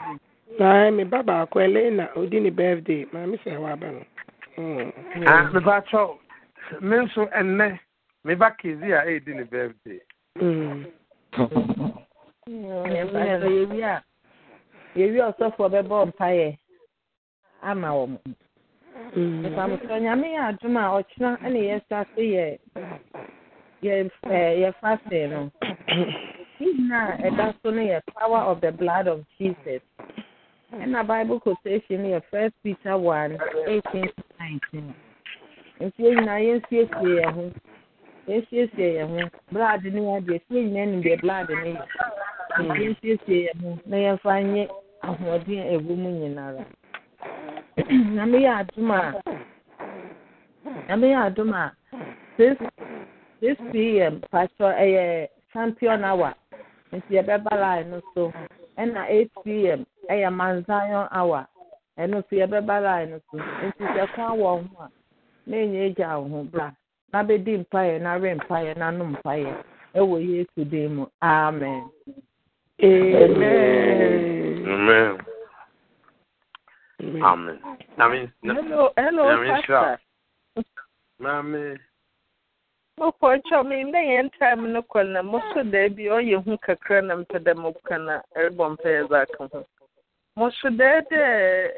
[0.61, 3.07] Aye, me ba baako Elena odi ne birthday.
[3.12, 4.03] Maame sɛ waba no.
[5.26, 6.16] ah mepakyɛw
[6.80, 7.78] me nso ɛnnɛ
[8.24, 10.01] meba kezi a ɛredi ne birthday.
[12.49, 14.03] Yɛwi a
[14.97, 16.57] yɛwi ɔsɔfoɔ bɛbɔ mpaeɛ
[17.62, 18.18] ama wɔn.
[19.16, 22.59] Nipa mokyerɛ nyame yɛ adom a ɔkyena ɛne yɛsa so yɛ yɛ
[23.83, 25.51] yɛfa se no
[26.59, 29.83] season a ɛda so no yɛ power of the blood of jesus.
[30.72, 34.95] Ɛna bible quotation no first peter one eighteen to nineteen.
[35.81, 36.61] Nti yɛn nyinaa
[39.53, 41.87] blood no yɛ deɛ fie nyinaa blood no yɛ.
[42.59, 43.97] Yɛnsiesie yɛn ho na
[45.61, 46.64] a ɛwɔ mu nyinara.
[47.77, 48.91] Nyame yɛ adom
[51.53, 51.75] a
[53.41, 56.35] six pm pastor ɛyɛ champion hour.
[56.93, 58.32] Nti yɛbɛba line no so.
[58.78, 61.47] Ɛna eight pm ɛyɛ manzion hour.
[61.99, 63.39] Ɛno nso yɛbɛba line no so.
[63.39, 64.89] Nti sɛ kwan wɔ ho a
[65.47, 66.72] na enye egya wo ho bra
[67.12, 69.53] na mpaeɛ na re mpaeɛ na nom mpaeɛ
[69.95, 71.91] ɛwɔ yesu din mu amen.
[72.82, 73.18] Amen.
[77.01, 77.59] amen.
[78.01, 78.28] Amen.
[78.43, 80.01] Hello hello pastor.
[81.20, 81.78] maame
[83.01, 87.14] mokɔkyɛ me ndɛ yɛn time no kɔ na mo so daabi ɔyɛ hu kakra na
[87.16, 87.53] mpɛ dɛ
[88.07, 89.64] na ɛrebɔ mpɛyɛ dze aka ho
[90.36, 91.03] mo so dɛ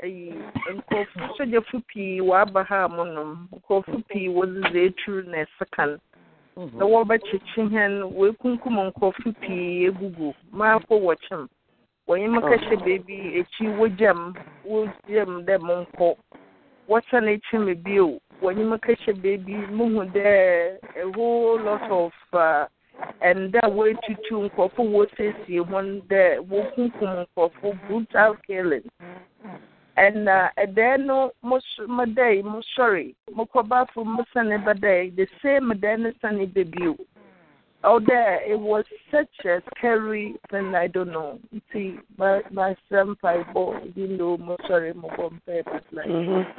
[0.02, 0.34] ayi
[0.74, 5.86] nkurɔfo sogyafo pii wɔaba ha a monom nkurɔfo pii wɔdze eturu na ɛseka
[6.56, 7.92] no na wɔbɛkyekye hɛn
[8.92, 11.48] nkurɔfo pii egugu maafo wɔkyem
[12.08, 14.34] wɔnye kɛhyɛ baabi ekyi wogyam
[14.68, 16.16] wogyam dɛ monkɔ
[16.88, 17.24] wɔsan
[17.64, 17.74] me
[18.40, 22.66] bio wɔnye me kɛhyɛ baabi muhu dɛ a whole lot of uh,
[23.22, 28.88] ɛnda wɔatutu nkurɔfo wɔsiesie wɔn dɛ wɔkunkum nkurɔfo brutal killing
[29.96, 35.70] ɛna ɛdɛɛ no most my day most sorry, modɛe mosɔre mokɔbaafo mosane bɛdɛe the same
[35.72, 36.96] dɛɛ no sane bɛbio
[37.84, 40.74] Oh, there it was such a scary thing.
[40.74, 41.38] I don't know.
[41.52, 46.06] You see, my my son five boy, you know, mo sorry, mo compare, but like,
[46.06, 46.50] mm-hmm.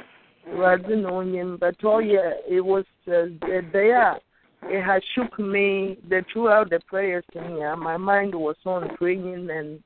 [0.54, 1.56] Rather know him.
[1.58, 3.26] But oh yeah, it was uh,
[3.72, 4.18] there.
[4.64, 7.76] It had shook me the throughout the prayers in here.
[7.76, 9.80] My mind was on praying and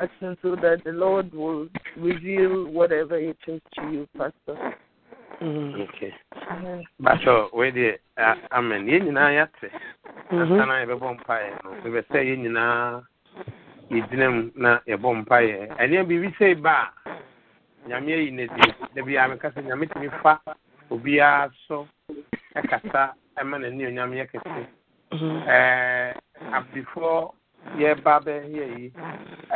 [0.00, 4.74] asking so that the Lord will reveal whatever it is to you, Pastor.
[5.42, 5.82] Mm-hmm.
[5.82, 6.14] Okay.
[7.00, 7.98] Bacho, wei deɛ
[8.50, 9.70] amen yɛn nyinaa yɛate
[10.30, 13.02] asana yɛbɛbɔ mpaeɛ no ɛbɛ sɛ yɛn nyinaa
[13.90, 17.10] yɛgyina mu na yɛbɔ mpaeɛ ɛneɛ biribi sɛ ba a
[17.88, 20.40] nyame ayi no di da biaa meka sɛ nyame tumi fa
[20.90, 21.86] obiara so
[22.54, 24.62] ɛkasa ɛma n'ani onyam yɛ kɛse.
[26.74, 27.32] Before
[27.78, 28.92] yɛba bɛyɛ yi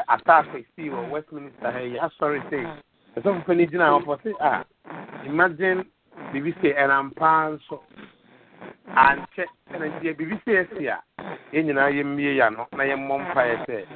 [0.08, 2.58] attack ɛsii wɔ westminster ha yi asɔre sɛ
[3.16, 4.64] ɛsɔfo no gyina hɔ fɔ sɛ a
[5.26, 5.84] imagine
[6.32, 7.80] biribi sɛ ɛnampa nso
[8.96, 10.98] ankyɛ ɛna deɛ biribi sɛ ɛsi a
[11.52, 13.86] yɛn nyinaa yɛmmie ya no na yɛmmɔ mpaeɛ sɛ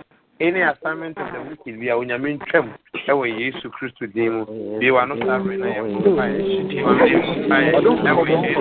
[0.40, 2.74] any assignment of the wicked bi a onyame ntwam
[3.08, 4.42] ɛwɔ yesu kristo din mu
[4.80, 7.70] bio ano sare na yɛbɔ mpaeɛ hyedi ma mede mu mpaeɛ
[8.10, 8.60] ɛwɔ yesu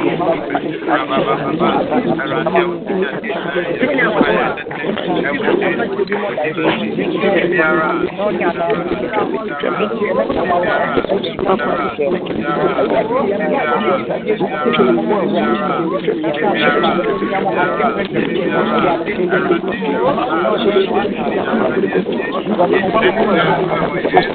[0.50, 1.70] kristo rababababa
[2.22, 3.30] awurade a wosɛgya de
[3.98, 4.46] yɛbɔ mpaeɛ
[5.26, 7.18] ɛwɔ yesu kristo din mu
[7.50, 7.88] biara
[24.08, 24.35] Thank you.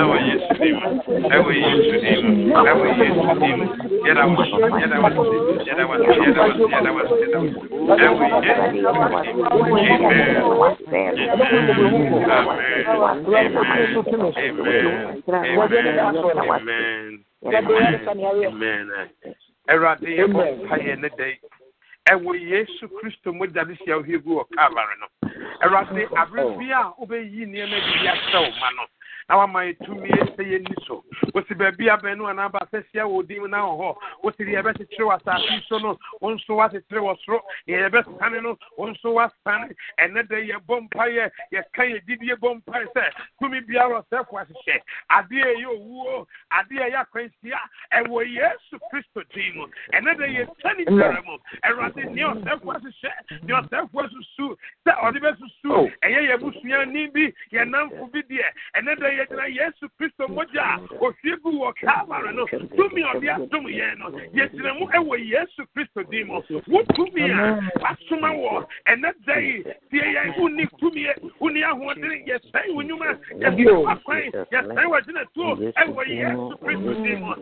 [0.00, 0.59] Our yes,
[19.70, 21.26] Awurade yɛbɔ mpaeɛ ne dɛ
[22.10, 25.06] ɛwɔ yesu kristo mogya de hyia wohie gu wɔ kalvare no
[25.62, 28.84] awurade abere bi a wobɛyi nneɛma bi bi akyerɛ wo ma no
[29.30, 31.04] na wama yɛ tumi sɛ yɛni so
[31.34, 34.58] wosi baabi abɛn no anaa ba sɛ hyia wɔ din na wɔ hɔ wosi deɛ
[34.58, 37.38] yɛbɛkyekyere wɔ asase so no wo nso woakyekyere wɔ soro
[37.68, 39.70] deɛ yɛbɛsane no wo nso woasane
[40.02, 43.04] ɛnɛ dɛ yɛbɔ mpaeɛ yɛka yɛ didie bɔ mpaeɛ sɛ
[43.38, 47.60] tumi biara ɔsɛfo ahyehyɛ adeɛ ɛyɛ owuo adeɛ ɛyɛ akwanhyia
[48.02, 53.12] ɛwɔ yesu kristo din mu ɛnɛ dɛ yɛtwa ne biara mu awurade nea ɔsɛfo ahyehyɛ
[53.46, 55.70] nea ɔsɛfo asusu sɛ ɔde bɛsusu
[56.02, 60.78] ɛyɛ yɛ busuani bi yɛ namfo bi deɛ ɛnɛ dɛ yɛgyina yesu kristo mogya a
[61.00, 66.02] ohwie gu wɔ kalvary no tumi ɔde adom yɛn no yɛgyina mu ɛwɔ yesu kristo
[66.10, 71.06] din mu wo tumi a wasoma wɔ ɛnɛ da yi tie yɛn wonni tumi
[71.40, 73.18] wonni ahoɔden wo nnwuma
[73.84, 74.30] wakwan
[75.34, 76.94] tuo ɛwɔ yesu kristo.
[77.02, 77.34] Din mu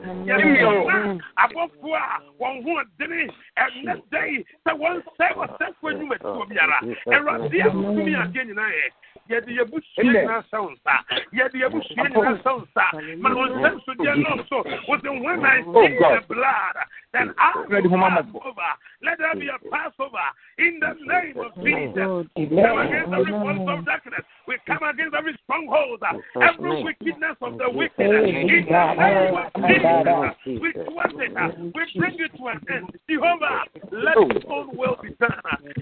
[1.38, 8.14] abɔfoɔ a wɔn ho ɔdene ɛnɛ da yi sɛ wɔnsɛe wɔsɛfoɔ biara awurade a tumi
[8.14, 8.86] adeɛ nyinaa yɛ
[9.28, 10.94] yɛde yɛbusua nyinaa sɛ wo nsa
[11.32, 12.84] yɛde yɛbusua nyinaa sɛ wo nsa
[13.20, 16.76] ma wo nsa nsodeɛ nɔm so with the when I see the blood
[17.12, 18.70] then I will pass over.
[19.02, 20.28] Let there be a Passover
[20.58, 22.04] in the name of Jesus.
[22.04, 26.02] Oh, Come against every force of darkness we come against every stronghold
[26.42, 28.00] every wickedness of the wicked.
[28.00, 31.58] in the name of Jesus we thwart it.
[31.74, 32.98] We bring it to an end.
[33.08, 35.32] Jehovah let your own will be done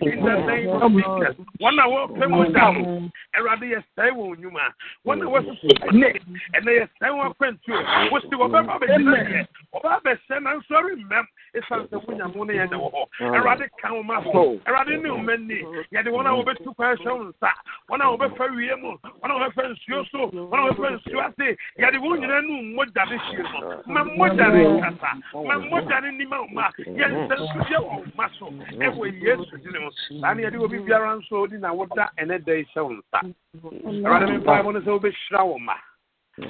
[0.03, 1.47] in the name of Jesus.
[1.61, 4.65] One hour came down Awurade yɛsɛe wɔn nnwuma
[5.07, 6.09] wɔn a wɔsoso ne
[6.57, 7.77] ɛnɛ yɛsɛe wɔn akwantuo
[8.11, 12.89] wosi wɔbɛba bɛgyina deɛ wɔba bɛhyɛ nanso ɛremmɛm ɛsiane sɛ wonyamo no yɛn na wɔ
[12.93, 13.05] hɔ
[13.37, 15.63] Awurade ka wo ma so Awurade ne wo ma ni
[15.93, 17.51] yɛde wɔn a wɔbɛtu kwan hyɛ wo nsa
[17.91, 18.97] wɔn a wɔbɛfa wie mu.
[19.23, 23.05] Wɔn a wɔbɛfa nsuo so wɔn a wɔbɛfa nsuo ase yɛde wɔn nyinaa nu mmogya
[23.11, 25.11] ne hyie no ma mmogya ne nkasa
[25.47, 29.79] ma mmogya ne nima wo ma yɛnsɛ nsudeɛ wɔ wo ma so ɛwɔ yesu dine
[29.85, 32.81] mu saa ne yɛde wɔ bi biara nso odi na woda ɛnɛ da yi nsa
[32.81, 35.75] awurade me mpaebɔ no sɛ wobɛhyira wo ma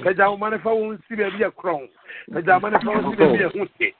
[0.03, 1.87] pagya wo ma no fa wo nsi baabi yɛ korɔn
[2.33, 3.93] pagya wo ma no fa wo nsi baabi yɛ ho te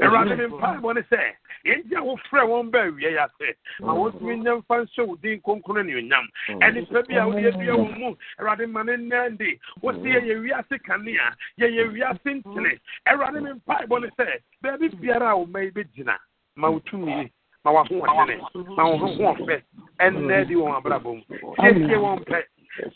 [0.00, 1.20] awurade me mpaebɔ no sɛ
[1.64, 3.56] yɛnti a wofrɛ wɔn baa awia yi ase.
[3.80, 6.26] Ma wɔntumi nya mfa nhyɛ wo din kronkron ne onyam
[6.60, 9.58] ɛnipa bi a wode adua wɔn mu awurade ma no nnɛ de.
[9.82, 12.78] Wosi yɛyɛ wiase kanea yɛyɛ wiase ntene.
[13.06, 16.16] Awurade me mpaebɔ no sɛ baabi biara a wo ma yi bɛgyina
[16.56, 17.30] ma wo tumi
[17.64, 18.40] ma wahoɔdene
[18.76, 19.62] ma wo ho hoɔfɛ
[20.00, 21.22] ɛnnɛ di wɔn abrabɔ mu.
[21.56, 22.42] Siesie wɔn pɛ.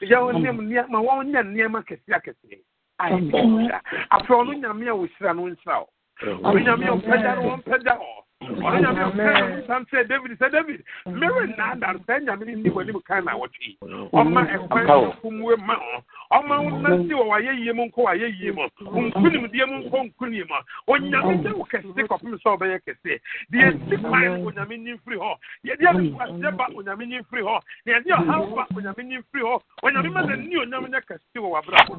[0.02, 2.60] Yɛ wɔn ma wɔn nyɛ nneɛma kɛseɛ akɛseɛ
[3.00, 3.80] ayɛ kɛseɛ
[4.10, 5.88] afɛ ɔno nyame a wɔhyira no nhyira wo.
[6.20, 10.50] Ɔno nyame a ɔmpɛgya no wɔmpɛgya wɔ ɔno nyame a ɔpɛ sam sɛ david sɛ
[10.52, 10.82] david.
[11.06, 13.78] Mere nnaada no sɛ nyame no nni w'anim kan na wɔtwe yi
[14.12, 18.62] ɔma ɛkwan nfomue ma wo ɔma wo nante wɔ wayɛyie mu nkɔ wayɛyie mu
[19.08, 20.56] nkonimdeɛ mu nkɔ nkonim mu
[20.94, 23.20] onyame nyɛ wo kɛse kɔpem sɛ ɔbɛyɛ kɛse
[23.50, 25.34] deɛ ɛsi kwan onyame nyi mfiri hɔ
[25.64, 29.60] yɛde adeguaseɛ ba onyame nyi mfiri hɔ na yɛde ɔhaw ba onyame nyi mfiri hɔ
[29.82, 31.94] onyame ma n'ani onyame nyɛ kɛse wɔ w'abrabɔ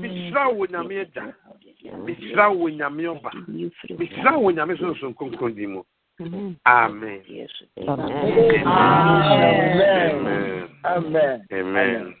[0.00, 1.34] mehyira wo onyame agya
[2.06, 3.30] mehyira wo onyame ɔba
[3.98, 5.82] mehyira wo onyame sonson kronkron din mu
[6.66, 7.22] amen.
[10.84, 11.42] Amen.
[11.52, 12.14] amen.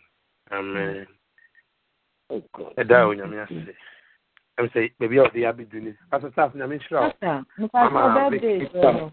[0.50, 1.06] Amen.
[2.78, 3.74] Ɛda a onyame ase
[4.58, 8.30] ɛm sɛ baabi a ɔde yɛ abɛdu ne pastor staff nyame nhyira wo Pastor, mepatɔ
[8.30, 9.10] birthday so no.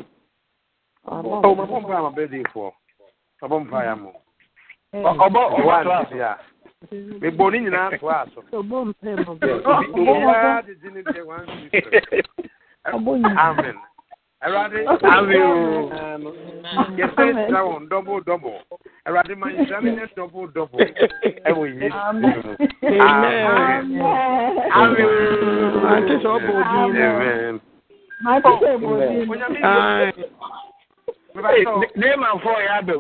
[1.08, 2.72] Oh, mabɔ mpa ama birthday foɔ
[3.42, 4.12] mabɔ mpa ya mo
[4.94, 6.38] Ọbọ ọbọ ɛwɔ to ante a
[7.22, 11.82] mebɔ ne nyinaa toa so Ɔbɔ mpae ma obiara de gye ne deɛ one two
[11.82, 12.22] three
[12.94, 13.76] amen.
[14.44, 16.22] Awurade Amen.
[16.98, 18.60] yɛsɛ nhyira wɔn double double.
[19.08, 20.48] Awurade ma nhyira no nyɛ double.
[20.48, 20.80] Double
[21.50, 22.32] ɛwɔ yesu Amen.
[23.90, 24.06] mu
[24.72, 25.06] Amen.
[25.86, 27.02] Ante sɛ ɔbɔ odin no.
[27.06, 27.62] amen.
[28.22, 29.26] Ma ti sɛ mo di.
[29.26, 30.14] onyame Aye.
[31.96, 32.98] N'ịma mfọ ya abịa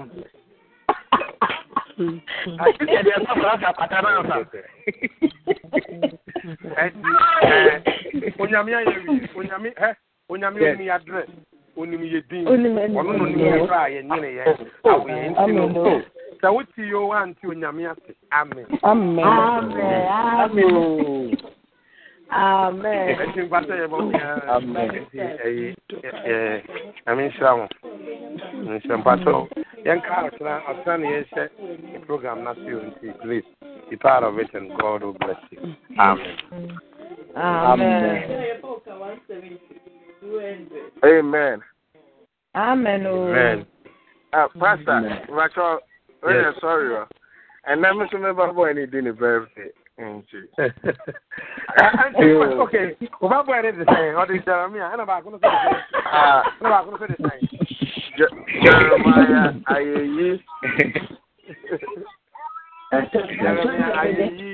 [2.64, 4.38] àtijọ́ ẹ̀dẹ̀ ẹ̀kọ́ fọlá fà pàtà náà fà.
[8.40, 9.90] onyame ayẹ wi onyame ẹ
[10.30, 11.22] onyame omi adrẹ
[11.78, 12.82] onim yẹ din ọno na
[13.24, 14.46] onim yẹ fà yẹ nyere yẹ
[14.84, 16.02] awo yẹ nti no oh,
[16.42, 18.66] sẹ wotu yi o wa nti onyame ase amen.
[18.84, 19.26] amen.
[19.26, 20.08] amen.
[20.12, 20.76] amen.
[20.76, 21.38] amen.
[25.04, 25.76] Nti ɛyi
[26.26, 26.64] ɛɛ
[27.06, 27.66] nyame nhyira mo
[28.66, 29.32] nhyira mpata
[29.86, 31.50] yɛnka ɔtena ɔtena ne yɛhyɛ
[31.94, 33.44] the program na so yɛ nti please
[33.90, 36.80] be part of it and God will bless you amen.
[37.36, 38.38] Amen.
[41.04, 41.62] Amen.
[42.56, 43.06] Amen.
[43.06, 43.30] o.
[43.30, 43.66] amen.
[44.34, 45.80] Ah, Pastor, Rachel,
[46.22, 46.44] when Yes.
[46.44, 47.06] you're sorry, uh,
[47.66, 48.20] and then Mr.
[48.20, 49.72] Member Boy need to birthday.
[49.98, 50.38] nti
[52.64, 52.74] ok
[53.24, 55.82] ọba bọ ẹni de sẹyìn ọdún ìjàrá mi à ẹnna baako ní sọ de sẹyìn
[56.60, 57.44] ẹnna baako ní sọ de sẹyìn.
[58.64, 60.30] Jeremiah ayeyi
[63.42, 64.52] Jeremiah ayeyi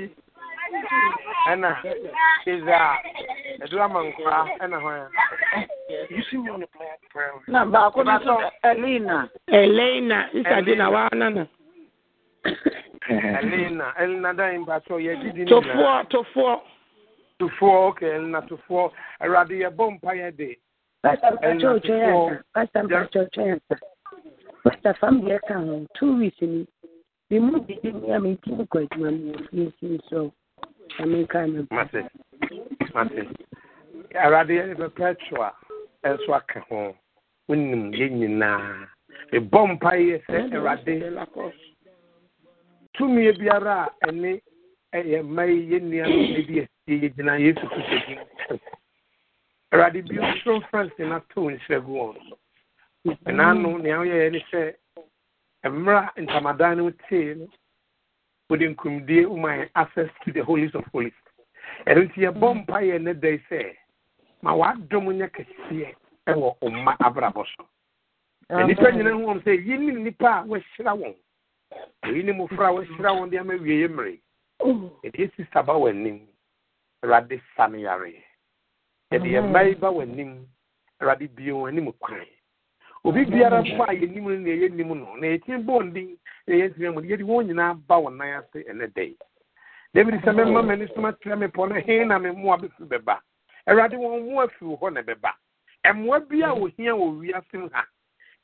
[1.52, 1.70] ɛna
[2.44, 2.78] Keza
[3.64, 5.06] Edurama Nkora ɛna hɔ ya.
[7.48, 8.34] Na baako ní sọ
[8.70, 9.28] Elena.
[9.46, 11.42] Elena Isadina wa nana.
[13.10, 15.50] Elena, Elena da imbacho ye didi ni.
[15.50, 16.62] Tofuo, tofuo.
[17.38, 18.92] Tofuo, okay, Elena tofuo.
[19.20, 20.58] Erade ye bom pa ye de.
[21.02, 23.76] Pastor Pacho Choyansa, Pastor Pacho Choyansa.
[24.64, 26.66] Pastor Fam ye kan two weeks ni.
[27.28, 30.32] Bi mu didi ni am tin ko eduma ni ye si so.
[31.00, 31.66] Ami kan.
[31.70, 32.08] Mate.
[32.94, 33.26] Mate.
[34.14, 35.52] Erade ye be Pacho a.
[36.04, 36.94] Enso aka ho.
[37.48, 38.86] Wonim ye nyinaa.
[39.32, 41.10] Ebom pa ye se erade.
[42.94, 44.40] Tumi biara a ɛne
[44.92, 46.16] ɛyɛ mma yi yɛ nnua no
[46.46, 46.68] bi asie
[47.00, 48.18] yɛ gyina Yesu Kristo din.
[49.72, 52.36] Awurade bi nsoro fransi na to nhyɛ gu wɔn so.
[53.26, 54.74] Ɛnaano nea woyɛɛ ne sɛ
[55.64, 57.48] mmerɛ ntamadan no tee no
[58.50, 58.76] wode
[59.26, 61.12] woma access to the holies of holies.
[61.86, 62.58] Ɛno nti yɛbɔ mm.
[62.66, 63.74] mpa yɛ ne yi sɛ
[64.42, 65.94] ma w'adom nyɛ kɛseɛ
[66.26, 67.64] ɛwɔ ɔma abrabɔ so.
[68.50, 71.14] Nnipa wɔn sɛ yi ne nnipa a wɔahyira wɔn.
[72.04, 74.18] Eyi ne mmɔfra a wɔahyira wɔn de ama wie mmere.
[75.04, 76.20] Yɛde esi saba wɔ anim.
[77.02, 78.22] Awurade sa no yareɛ.
[79.12, 80.46] Yɛde yɛn mma yi ba wɔ anim.
[81.00, 82.26] Awurade bie wɔn anim kwan.
[83.04, 86.54] Obi biara fa a yɛnim no na yɛyɛ nim no na yɛtumi bɔ ndin na
[86.54, 89.16] yɛn ntumi mu no yɛde wɔn nyinaa ba wɔn nan ase ɛnɛ yi.
[89.94, 93.18] David sɛ mɛma m'ani so makyerɛ me pɔ no he na me mmoa bɛfiri bɛba.
[93.68, 95.32] Awurade wɔn mmoa firi hɔ na ɛbɛba.
[95.86, 97.84] Mmoa bi a wɔhia wɔ wiase ha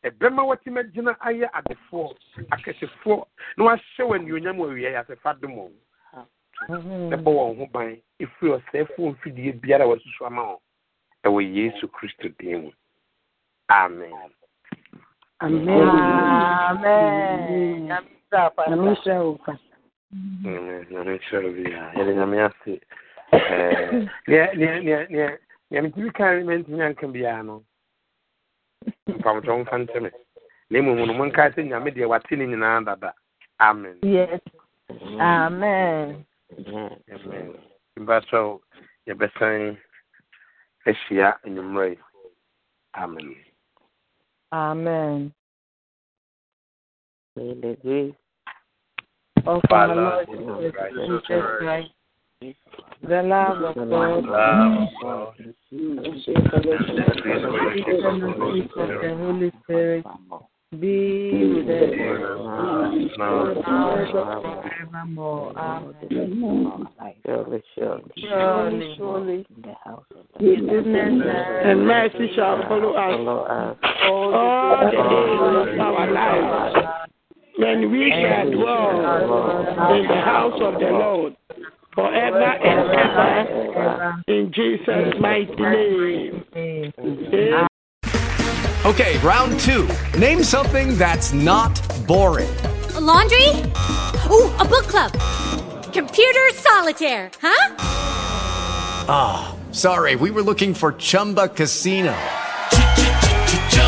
[0.04, 2.14] ɛbɛma wɔtumi agyina ayɛ adefoɔ
[2.54, 3.24] akɛsefoɔ
[3.56, 5.72] na wahyɛ wɔn anuonyam wɔ awia yɛ asɛfa dom wɔn
[7.14, 10.58] ɛbɔ wɔn ho ban ɛfiri ɔsɛefoɔ mfidie biara a wɔasusu ama wɔn
[11.24, 12.70] ɛwɔ yesu kristo din mu
[13.70, 14.12] amen
[15.40, 15.88] amen
[17.86, 18.08] nyame
[18.68, 19.52] nhyira wo pa
[20.44, 20.86] Amen.
[20.90, 22.80] nyame nhyɛre biaa yɛde nyame ase
[23.32, 24.08] Ɛɛ,
[25.70, 27.62] neɛ metumi ka mantumi anka biara no
[29.09, 30.10] mpamtɔ mfa nkyɛ me
[30.70, 33.12] na mmom no monkae sɛ nyame deɛ wate ne nyinaa dada
[33.60, 34.40] amen Yes.
[35.20, 36.24] Amen.
[36.68, 37.55] Amen.
[37.98, 38.60] Mba so
[39.06, 39.76] yɛbɛsan
[40.86, 41.98] ahyia anwummerɛ yi.
[42.94, 43.36] Amen.
[44.52, 45.32] Amen.
[47.36, 48.14] May the grace
[49.46, 51.59] Of our Father, Lord Jesus Christ, Jesus Lord.
[51.59, 51.90] Christ,
[52.40, 54.24] the love of God,
[59.02, 60.05] the Holy Spirit
[60.78, 61.90] be with us
[63.19, 65.59] now, and forevermore.
[65.59, 66.86] Amen.
[67.24, 68.06] surely, surely,
[68.97, 69.47] Surely,
[70.39, 71.24] His goodness
[71.65, 74.31] and mercy shall follow us all
[74.85, 76.77] the days of our lives.
[77.59, 81.36] When we shall dwell in the house of the Lord
[81.98, 84.22] forever and ever.
[84.28, 85.56] In Jesus' mighty
[86.54, 87.66] name.
[88.86, 89.88] Okay, round two.
[90.16, 91.74] Name something that's not
[92.06, 92.48] boring.
[92.94, 93.48] A laundry?
[94.30, 95.12] Ooh, a book club.
[95.92, 97.74] Computer solitaire, huh?
[99.10, 102.14] Ah, sorry, we were looking for Chumba Casino.